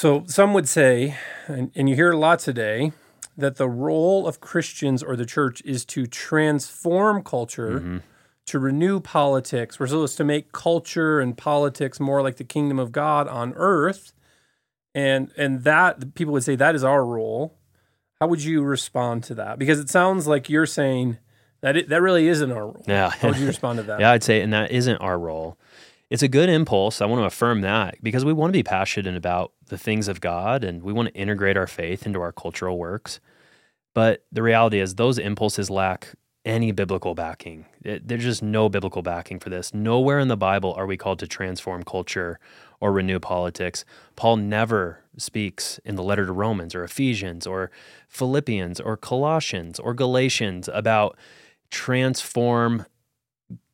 So 0.00 0.24
some 0.26 0.54
would 0.54 0.66
say 0.66 1.18
and, 1.46 1.70
and 1.74 1.86
you 1.86 1.94
hear 1.94 2.12
a 2.12 2.16
lot 2.16 2.38
today 2.38 2.92
that 3.36 3.56
the 3.56 3.68
role 3.68 4.26
of 4.26 4.40
Christians 4.40 5.02
or 5.02 5.14
the 5.14 5.26
church 5.26 5.60
is 5.62 5.84
to 5.84 6.06
transform 6.06 7.22
culture, 7.22 7.80
mm-hmm. 7.80 7.98
to 8.46 8.58
renew 8.58 9.00
politics. 9.00 9.78
We're 9.78 9.88
supposed 9.88 10.16
to 10.16 10.24
make 10.24 10.52
culture 10.52 11.20
and 11.20 11.36
politics 11.36 12.00
more 12.00 12.22
like 12.22 12.36
the 12.36 12.44
kingdom 12.44 12.78
of 12.78 12.92
God 12.92 13.28
on 13.28 13.52
earth. 13.56 14.14
And 14.94 15.32
and 15.36 15.64
that 15.64 16.14
people 16.14 16.32
would 16.32 16.44
say 16.44 16.56
that 16.56 16.74
is 16.74 16.82
our 16.82 17.04
role. 17.04 17.58
How 18.22 18.26
would 18.28 18.42
you 18.42 18.62
respond 18.62 19.24
to 19.24 19.34
that? 19.34 19.58
Because 19.58 19.78
it 19.78 19.90
sounds 19.90 20.26
like 20.26 20.48
you're 20.48 20.64
saying 20.64 21.18
that 21.60 21.76
it, 21.76 21.90
that 21.90 22.00
really 22.00 22.26
isn't 22.26 22.50
our 22.50 22.68
role. 22.68 22.84
Yeah. 22.88 23.10
How 23.10 23.28
would 23.28 23.36
you 23.36 23.46
respond 23.46 23.76
to 23.80 23.82
that? 23.82 24.00
yeah, 24.00 24.12
I'd 24.12 24.24
say, 24.24 24.40
and 24.40 24.54
that 24.54 24.70
isn't 24.70 24.96
our 24.96 25.18
role. 25.18 25.58
It's 26.10 26.24
a 26.24 26.28
good 26.28 26.48
impulse. 26.48 27.00
I 27.00 27.06
want 27.06 27.20
to 27.22 27.26
affirm 27.26 27.60
that 27.60 28.02
because 28.02 28.24
we 28.24 28.32
want 28.32 28.50
to 28.50 28.58
be 28.58 28.64
passionate 28.64 29.16
about 29.16 29.52
the 29.66 29.78
things 29.78 30.08
of 30.08 30.20
God 30.20 30.64
and 30.64 30.82
we 30.82 30.92
want 30.92 31.08
to 31.08 31.14
integrate 31.14 31.56
our 31.56 31.68
faith 31.68 32.04
into 32.04 32.20
our 32.20 32.32
cultural 32.32 32.78
works. 32.78 33.20
But 33.94 34.24
the 34.32 34.42
reality 34.42 34.80
is, 34.80 34.96
those 34.96 35.18
impulses 35.18 35.70
lack 35.70 36.14
any 36.44 36.72
biblical 36.72 37.14
backing. 37.14 37.66
It, 37.82 38.08
there's 38.08 38.24
just 38.24 38.42
no 38.42 38.68
biblical 38.68 39.02
backing 39.02 39.38
for 39.38 39.50
this. 39.50 39.74
Nowhere 39.74 40.18
in 40.18 40.28
the 40.28 40.36
Bible 40.36 40.72
are 40.74 40.86
we 40.86 40.96
called 40.96 41.18
to 41.20 41.26
transform 41.26 41.82
culture 41.84 42.38
or 42.80 42.92
renew 42.92 43.20
politics. 43.20 43.84
Paul 44.16 44.36
never 44.36 45.04
speaks 45.16 45.78
in 45.84 45.96
the 45.96 46.02
letter 46.02 46.26
to 46.26 46.32
Romans 46.32 46.74
or 46.74 46.82
Ephesians 46.82 47.46
or 47.46 47.70
Philippians 48.08 48.80
or 48.80 48.96
Colossians 48.96 49.78
or 49.78 49.92
Galatians 49.92 50.68
about 50.72 51.16
transform 51.70 52.86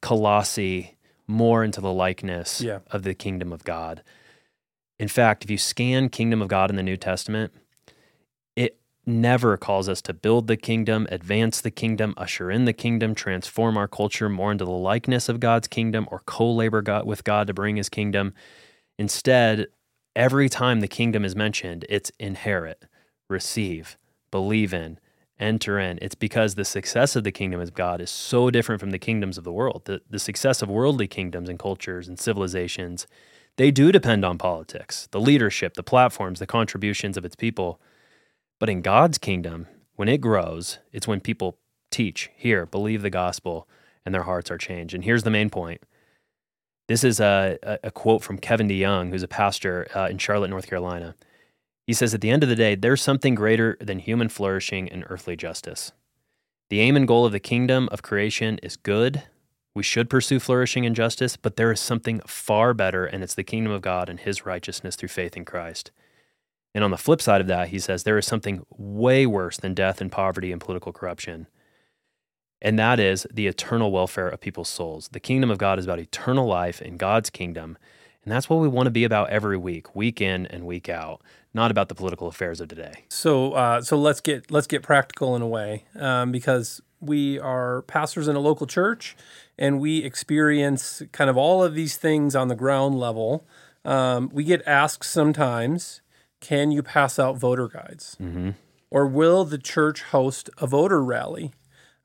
Colossae 0.03 0.96
more 1.27 1.65
into 1.65 1.81
the 1.81 1.93
likeness 1.93 2.61
yeah. 2.61 2.81
of 2.91 3.03
the 3.03 3.15
kingdom 3.15 3.53
of 3.53 3.65
God. 3.65 4.03
In 4.99 5.09
fact, 5.09 5.45
if 5.45 5.51
you 5.51 5.59
scan 5.59 6.09
kingdom 6.09 6.41
of 6.41 6.49
God 6.49 6.71
in 6.71 6.77
the 6.77 6.83
New 6.83 6.97
Testament, 6.97 7.53
it 8.55 8.79
never 9.05 9.57
calls 9.57 9.89
us 9.89 10.01
to 10.03 10.15
build 10.15 10.47
the 10.47 10.57
kingdom, 10.57 11.07
advance 11.11 11.61
the 11.61 11.71
kingdom, 11.71 12.15
usher 12.17 12.51
in 12.51 12.65
the 12.65 12.73
kingdom, 12.73 13.15
transform 13.15 13.77
our 13.77 13.89
culture 13.89 14.29
more 14.29 14.53
into 14.53 14.65
the 14.65 14.71
likeness 14.71 15.29
of 15.29 15.41
God's 15.41 15.69
kingdom, 15.69 16.09
or 16.11 16.23
co 16.27 16.51
labor 16.51 16.83
God, 16.83 17.07
with 17.07 17.25
God 17.25 17.47
to 17.47 17.55
bring 17.55 17.77
his 17.77 17.89
kingdom. 17.89 18.33
Instead, 18.99 19.67
every 20.15 20.49
time 20.49 20.81
the 20.81 20.89
kingdom 20.89 21.25
is 21.25 21.37
mentioned, 21.37 21.85
it's 21.89 22.11
inherit, 22.19 22.85
receive, 23.29 23.99
believe 24.31 24.73
in, 24.73 24.99
enter 25.39 25.79
in. 25.79 25.99
It's 26.01 26.15
because 26.15 26.55
the 26.55 26.65
success 26.65 27.17
of 27.17 27.25
the 27.25 27.33
kingdom 27.33 27.61
of 27.61 27.75
God 27.75 28.01
is 28.01 28.11
so 28.11 28.51
different 28.51 28.81
from 28.81 28.91
the 28.91 28.99
kingdoms 28.99 29.37
of 29.39 29.45
the 29.45 29.53
world. 29.53 29.83
The, 29.85 30.01
the 30.09 30.19
success 30.19 30.63
of 30.63 30.69
worldly 30.69 31.07
kingdoms 31.07 31.49
and 31.49 31.59
cultures 31.59 32.09
and 32.09 32.19
civilizations, 32.19 33.07
they 33.57 33.71
do 33.71 33.93
depend 33.93 34.25
on 34.25 34.39
politics, 34.39 35.09
the 35.11 35.21
leadership, 35.21 35.75
the 35.75 35.83
platforms, 35.83 36.39
the 36.39 36.47
contributions 36.47 37.17
of 37.17 37.25
its 37.25 37.37
people. 37.37 37.81
But 38.59 38.71
in 38.71 38.81
God's 38.81 39.19
kingdom, 39.19 39.67
when 39.97 40.09
it 40.09 40.21
grows, 40.21 40.79
it's 40.93 41.09
when 41.09 41.21
people 41.21 41.59
teach, 41.91 42.31
hear, 42.37 42.67
believe 42.67 43.03
the 43.03 43.11
gospel, 43.11 43.69
and 44.05 44.15
their 44.15 44.23
hearts 44.23 44.51
are 44.51 44.59
changed. 44.59 44.95
And 44.95 45.05
here's 45.05 45.23
the 45.23 45.31
main 45.31 45.51
point 45.51 45.83
this 46.89 47.03
is 47.03 47.19
a, 47.19 47.59
a 47.83 47.91
quote 47.91 48.23
from 48.23 48.39
Kevin 48.39 48.69
DeYoung, 48.69 49.11
who's 49.11 49.25
a 49.25 49.29
pastor 49.29 49.89
uh, 49.95 50.09
in 50.09 50.19
Charlotte, 50.19 50.51
North 50.51 50.69
Carolina. 50.69 51.17
He 51.87 51.93
says, 51.93 52.15
At 52.15 52.21
the 52.21 52.31
end 52.31 52.43
of 52.43 52.49
the 52.49 52.57
day, 52.57 52.75
there's 52.75 53.03
something 53.03 53.35
greater 53.35 53.77
than 53.81 53.99
human 53.99 54.29
flourishing 54.29 54.89
and 54.89 55.05
earthly 55.09 55.37
justice. 55.37 55.93
The 56.69 56.81
aim 56.81 56.97
and 56.97 57.07
goal 57.07 57.25
of 57.25 57.33
the 57.33 57.41
kingdom 57.41 57.89
of 57.93 58.03
creation 58.03 58.59
is 58.63 58.77
good. 58.77 59.23
We 59.75 59.83
should 59.83 60.11
pursue 60.11 60.41
flourishing 60.41 60.85
and 60.85 60.97
justice, 60.97 61.37
but 61.37 61.57
there 61.57 61.71
is 61.71 61.81
something 61.81 62.21
far 62.27 62.75
better, 62.75 63.05
and 63.05 63.23
it's 63.23 63.35
the 63.35 63.45
kingdom 63.45 63.73
of 63.73 63.83
God 63.83 64.09
and 64.09 64.19
his 64.19 64.45
righteousness 64.45 64.97
through 64.97 65.11
faith 65.11 65.37
in 65.37 65.45
Christ. 65.45 65.93
And 66.75 66.83
on 66.83 66.91
the 66.91 66.99
flip 66.99 67.23
side 67.23 67.41
of 67.41 67.47
that, 67.47 67.69
he 67.69 67.79
says 67.79 68.03
there 68.03 68.19
is 68.19 68.27
something 68.27 68.67
way 68.71 69.27
worse 69.27 69.57
than 69.59 69.75
death 69.75 70.01
and 70.01 70.11
poverty 70.11 70.51
and 70.51 70.61
political 70.61 70.93
corruption 70.93 71.47
and 72.63 72.79
that 72.79 72.99
is 72.99 73.27
the 73.33 73.47
eternal 73.47 73.93
welfare 73.93 74.29
of 74.29 74.41
people's 74.41 74.69
souls. 74.69 75.09
The 75.13 75.21
kingdom 75.21 75.51
of 75.51 75.59
God 75.59 75.79
is 75.79 75.85
about 75.85 75.99
eternal 75.99 76.47
life 76.47 76.81
in 76.81 76.97
God's 76.97 77.31
kingdom. 77.31 77.77
And 78.27 78.33
that's 78.33 78.51
what 78.51 78.59
we 78.59 78.67
want 78.67 78.89
to 78.89 78.91
be 78.91 79.05
about 79.05 79.31
every 79.31 79.57
week, 79.57 79.95
week 79.95 80.21
in 80.21 80.47
and 80.47 80.67
week 80.67 80.89
out, 80.89 81.23
not 81.55 81.71
about 81.71 81.89
the 81.89 81.95
political 81.95 82.27
affairs 82.27 82.61
of 82.61 82.67
today. 82.67 83.05
So, 83.09 83.53
uh, 83.53 83.83
so 83.83 83.97
let's 83.97 84.21
get 84.21 84.51
let's 84.51 84.67
get 84.67 84.83
practical 84.83 85.37
in 85.37 85.43
a 85.43 85.47
way, 85.47 85.85
um, 85.95 86.33
because 86.33 86.81
we 87.01 87.39
are 87.39 87.83
pastors 87.83 88.27
in 88.27 88.35
a 88.35 88.41
local 88.41 88.67
church, 88.67 89.17
and 89.57 89.79
we 89.79 89.99
experience 89.99 91.03
kind 91.13 91.31
of 91.31 91.37
all 91.37 91.63
of 91.63 91.77
these 91.77 91.97
things 91.97 92.35
on 92.35 92.49
the 92.49 92.57
ground 92.57 92.99
level. 92.99 93.47
Um, 93.85 94.29
we 94.33 94.43
get 94.43 94.61
asked 94.67 95.09
sometimes, 95.09 96.01
"Can 96.41 96.73
you 96.73 96.83
pass 96.83 97.21
out 97.21 97.37
voter 97.37 97.69
guides?" 97.69 98.17
Mm-hmm. 98.21 98.51
Or 98.91 99.07
will 99.07 99.45
the 99.45 99.59
church 99.59 100.03
host 100.03 100.51
a 100.59 100.67
voter 100.67 101.01
rally? 101.01 101.53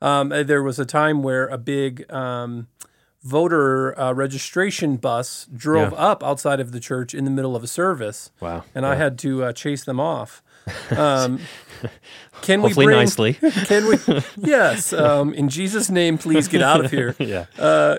Um, 0.03 0.29
there 0.29 0.62
was 0.62 0.77
a 0.77 0.86
time 0.86 1.23
where 1.23 1.47
a 1.47 1.57
big 1.57 2.12
um, 2.12 2.67
voter 3.23 3.97
uh, 3.99 4.13
registration 4.13 4.97
bus 4.97 5.47
drove 5.55 5.91
yeah. 5.91 5.97
up 5.97 6.23
outside 6.23 6.60
of 6.60 6.71
the 6.71 6.79
church 6.79 7.13
in 7.13 7.25
the 7.25 7.31
middle 7.31 7.55
of 7.55 7.63
a 7.63 7.67
service. 7.67 8.31
Wow! 8.39 8.63
And 8.73 8.86
I 8.86 8.95
had 8.95 9.17
to 9.19 9.43
uh, 9.45 9.53
chase 9.53 9.84
them 9.84 9.99
off. 9.99 10.41
Um, 10.91 11.39
can 12.41 12.62
Hopefully 12.62 12.86
we 12.86 12.93
bring, 12.93 12.97
nicely? 12.97 13.34
Can 13.65 13.88
we? 13.88 14.21
Yes. 14.38 14.93
Um, 14.93 15.34
in 15.34 15.49
Jesus' 15.49 15.89
name, 15.89 16.17
please 16.17 16.47
get 16.47 16.62
out 16.62 16.84
of 16.84 16.91
here. 16.91 17.15
yeah. 17.19 17.45
Uh, 17.57 17.97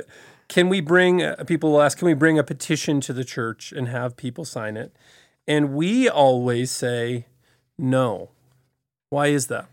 can 0.48 0.68
we 0.68 0.80
bring? 0.80 1.22
Uh, 1.22 1.44
people 1.46 1.72
will 1.72 1.82
ask. 1.82 1.98
Can 1.98 2.06
we 2.06 2.14
bring 2.14 2.38
a 2.38 2.44
petition 2.44 3.00
to 3.02 3.12
the 3.12 3.24
church 3.24 3.72
and 3.72 3.88
have 3.88 4.16
people 4.16 4.44
sign 4.44 4.76
it? 4.76 4.94
And 5.46 5.74
we 5.74 6.08
always 6.08 6.70
say 6.70 7.26
no. 7.78 8.30
Why 9.08 9.28
is 9.28 9.46
that? 9.48 9.66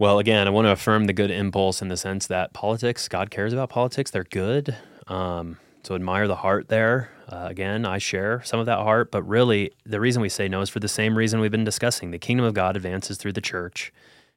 Well, 0.00 0.20
again, 0.20 0.46
I 0.46 0.50
want 0.50 0.66
to 0.66 0.70
affirm 0.70 1.06
the 1.06 1.12
good 1.12 1.32
impulse 1.32 1.82
in 1.82 1.88
the 1.88 1.96
sense 1.96 2.28
that 2.28 2.52
politics, 2.52 3.08
God 3.08 3.32
cares 3.32 3.52
about 3.52 3.68
politics. 3.68 4.12
They're 4.12 4.22
good. 4.22 4.76
Um, 5.08 5.58
so 5.82 5.96
admire 5.96 6.28
the 6.28 6.36
heart 6.36 6.68
there. 6.68 7.10
Uh, 7.28 7.46
again, 7.50 7.84
I 7.84 7.98
share 7.98 8.40
some 8.44 8.60
of 8.60 8.66
that 8.66 8.78
heart, 8.78 9.10
but 9.10 9.24
really 9.24 9.72
the 9.84 9.98
reason 9.98 10.22
we 10.22 10.28
say 10.28 10.46
no 10.46 10.60
is 10.60 10.70
for 10.70 10.78
the 10.78 10.86
same 10.86 11.18
reason 11.18 11.40
we've 11.40 11.50
been 11.50 11.64
discussing. 11.64 12.12
The 12.12 12.18
kingdom 12.18 12.46
of 12.46 12.54
God 12.54 12.76
advances 12.76 13.18
through 13.18 13.32
the 13.32 13.40
church, 13.40 13.92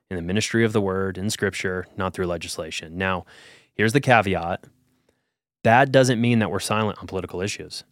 in 0.10 0.16
the 0.16 0.24
ministry 0.24 0.66
of 0.66 0.74
the 0.74 0.82
word, 0.82 1.16
in 1.16 1.30
scripture, 1.30 1.86
not 1.96 2.16
through 2.16 2.26
legislation. 2.26 2.98
Now, 2.98 3.26
here's 3.76 3.94
the 3.94 4.02
caveat 4.02 4.66
that 5.64 5.92
doesn't 5.92 6.20
mean 6.20 6.40
that 6.40 6.50
we're 6.50 6.60
silent 6.60 6.98
on 6.98 7.06
political 7.06 7.40
issues 7.40 7.84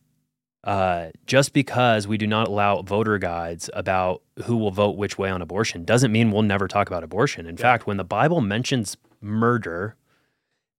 uh, 0.64 1.08
just 1.26 1.54
because 1.54 2.08
we 2.08 2.18
do 2.18 2.28
not 2.28 2.48
allow 2.48 2.82
voter 2.82 3.18
guides 3.18 3.70
about 3.74 4.22
who 4.44 4.58
will 4.58 4.72
vote 4.72 4.98
which 4.98 5.18
way 5.18 5.30
on 5.30 5.42
abortion 5.42 5.86
doesn't 5.86 6.12
mean 6.12 6.32
we'll 6.32 6.42
never 6.42 6.68
talk 6.68 6.88
about 6.90 7.04
abortion. 7.04 7.46
In 7.46 7.56
yeah. 7.56 7.62
fact, 7.62 7.88
when 7.88 7.98
the 7.98 8.04
Bible 8.04 8.42
mentions 8.42 8.98
murder, 9.22 9.96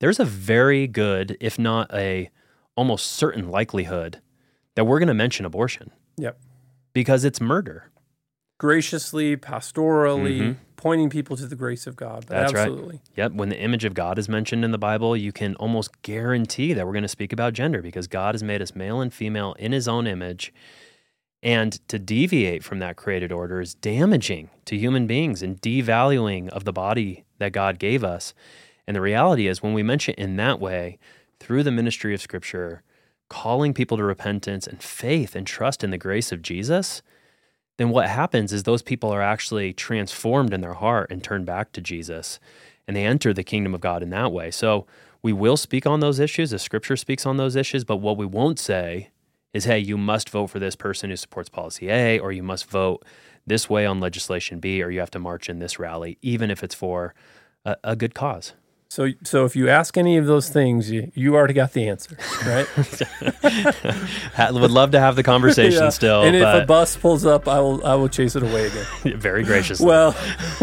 there's 0.00 0.20
a 0.20 0.24
very 0.24 0.86
good, 0.86 1.36
if 1.40 1.58
not 1.58 1.92
a 1.94 2.30
almost 2.76 3.06
certain 3.06 3.48
likelihood 3.48 4.20
that 4.74 4.84
we're 4.84 4.98
going 4.98 5.08
to 5.08 5.14
mention 5.14 5.46
abortion. 5.46 5.90
Yep. 6.16 6.38
Because 6.92 7.24
it's 7.24 7.40
murder. 7.40 7.90
Graciously, 8.60 9.36
pastorally, 9.36 10.40
mm-hmm 10.40 10.52
pointing 10.80 11.10
people 11.10 11.36
to 11.36 11.46
the 11.46 11.54
grace 11.54 11.86
of 11.86 11.94
God. 11.94 12.24
That's 12.26 12.54
absolutely. 12.54 12.96
right. 12.96 13.00
Yep. 13.14 13.32
When 13.32 13.50
the 13.50 13.60
image 13.60 13.84
of 13.84 13.92
God 13.92 14.18
is 14.18 14.30
mentioned 14.30 14.64
in 14.64 14.70
the 14.70 14.78
Bible, 14.78 15.14
you 15.14 15.30
can 15.30 15.54
almost 15.56 16.00
guarantee 16.00 16.72
that 16.72 16.86
we're 16.86 16.94
going 16.94 17.02
to 17.02 17.08
speak 17.08 17.34
about 17.34 17.52
gender 17.52 17.82
because 17.82 18.06
God 18.06 18.34
has 18.34 18.42
made 18.42 18.62
us 18.62 18.74
male 18.74 19.02
and 19.02 19.12
female 19.12 19.52
in 19.58 19.72
his 19.72 19.86
own 19.86 20.06
image. 20.06 20.54
And 21.42 21.86
to 21.88 21.98
deviate 21.98 22.64
from 22.64 22.78
that 22.78 22.96
created 22.96 23.30
order 23.30 23.60
is 23.60 23.74
damaging 23.74 24.48
to 24.64 24.76
human 24.76 25.06
beings 25.06 25.42
and 25.42 25.60
devaluing 25.60 26.48
of 26.48 26.64
the 26.64 26.72
body 26.72 27.26
that 27.36 27.52
God 27.52 27.78
gave 27.78 28.02
us. 28.02 28.32
And 28.86 28.96
the 28.96 29.02
reality 29.02 29.48
is, 29.48 29.62
when 29.62 29.74
we 29.74 29.82
mention 29.82 30.14
in 30.16 30.36
that 30.36 30.60
way, 30.60 30.98
through 31.38 31.62
the 31.62 31.70
ministry 31.70 32.14
of 32.14 32.22
Scripture, 32.22 32.82
calling 33.28 33.74
people 33.74 33.98
to 33.98 34.02
repentance 34.02 34.66
and 34.66 34.82
faith 34.82 35.36
and 35.36 35.46
trust 35.46 35.84
in 35.84 35.90
the 35.90 35.98
grace 35.98 36.32
of 36.32 36.40
Jesus, 36.40 37.02
then 37.80 37.88
what 37.88 38.10
happens 38.10 38.52
is 38.52 38.64
those 38.64 38.82
people 38.82 39.10
are 39.10 39.22
actually 39.22 39.72
transformed 39.72 40.52
in 40.52 40.60
their 40.60 40.74
heart 40.74 41.10
and 41.10 41.24
turn 41.24 41.46
back 41.46 41.72
to 41.72 41.80
Jesus 41.80 42.38
and 42.86 42.94
they 42.94 43.06
enter 43.06 43.32
the 43.32 43.42
kingdom 43.42 43.74
of 43.74 43.80
God 43.80 44.02
in 44.02 44.10
that 44.10 44.32
way. 44.32 44.50
So 44.50 44.86
we 45.22 45.32
will 45.32 45.56
speak 45.56 45.86
on 45.86 46.00
those 46.00 46.18
issues, 46.18 46.50
the 46.50 46.58
scripture 46.58 46.96
speaks 46.96 47.24
on 47.24 47.38
those 47.38 47.56
issues, 47.56 47.84
but 47.84 47.96
what 47.96 48.18
we 48.18 48.26
won't 48.26 48.58
say 48.58 49.08
is, 49.54 49.64
hey, 49.64 49.78
you 49.78 49.96
must 49.96 50.28
vote 50.28 50.48
for 50.48 50.58
this 50.58 50.76
person 50.76 51.08
who 51.08 51.16
supports 51.16 51.48
policy 51.48 51.88
A, 51.88 52.18
or 52.18 52.32
you 52.32 52.42
must 52.42 52.66
vote 52.66 53.02
this 53.46 53.70
way 53.70 53.86
on 53.86 53.98
legislation 53.98 54.60
B, 54.60 54.82
or 54.82 54.90
you 54.90 55.00
have 55.00 55.10
to 55.12 55.18
march 55.18 55.48
in 55.48 55.58
this 55.58 55.78
rally, 55.78 56.18
even 56.20 56.50
if 56.50 56.62
it's 56.62 56.74
for 56.74 57.14
a, 57.64 57.76
a 57.82 57.96
good 57.96 58.14
cause. 58.14 58.52
So, 58.90 59.06
so 59.22 59.44
if 59.44 59.54
you 59.54 59.68
ask 59.68 59.96
any 59.96 60.16
of 60.16 60.26
those 60.26 60.48
things, 60.48 60.90
you, 60.90 61.12
you 61.14 61.36
already 61.36 61.54
got 61.54 61.74
the 61.74 61.86
answer, 61.88 62.16
right? 62.44 62.66
Would 64.52 64.70
love 64.72 64.90
to 64.90 64.98
have 64.98 65.14
the 65.14 65.22
conversation 65.22 65.80
Yeah. 65.84 65.88
still, 65.90 66.22
And 66.24 66.34
if 66.34 66.42
a 66.42 66.66
bus 66.66 66.96
pulls 66.96 67.24
up, 67.24 67.46
I 67.46 67.60
will 67.60 67.86
I 67.86 67.94
will 67.94 68.08
chase 68.08 68.34
it 68.34 68.42
away 68.42 68.66
again. 68.66 68.86
very 69.20 69.44
graciously. 69.44 69.86
Well, 69.86 70.16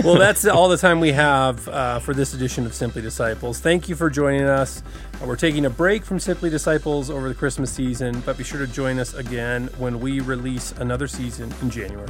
well, 0.03 0.15
that's 0.17 0.45
all 0.45 0.67
the 0.67 0.75
time 0.75 0.99
we 0.99 1.13
have 1.13 1.65
uh, 1.69 1.99
for 1.99 2.13
this 2.13 2.33
edition 2.33 2.65
of 2.65 2.73
Simply 2.73 3.01
Disciples. 3.01 3.61
Thank 3.61 3.87
you 3.87 3.95
for 3.95 4.09
joining 4.09 4.43
us. 4.43 4.83
We're 5.25 5.37
taking 5.37 5.65
a 5.65 5.69
break 5.69 6.03
from 6.03 6.19
Simply 6.19 6.49
Disciples 6.49 7.09
over 7.09 7.29
the 7.29 7.35
Christmas 7.35 7.71
season, 7.71 8.19
but 8.25 8.37
be 8.37 8.43
sure 8.43 8.59
to 8.59 8.67
join 8.67 8.99
us 8.99 9.13
again 9.13 9.69
when 9.77 10.01
we 10.01 10.19
release 10.19 10.73
another 10.73 11.07
season 11.07 11.53
in 11.61 11.69
January. 11.69 12.09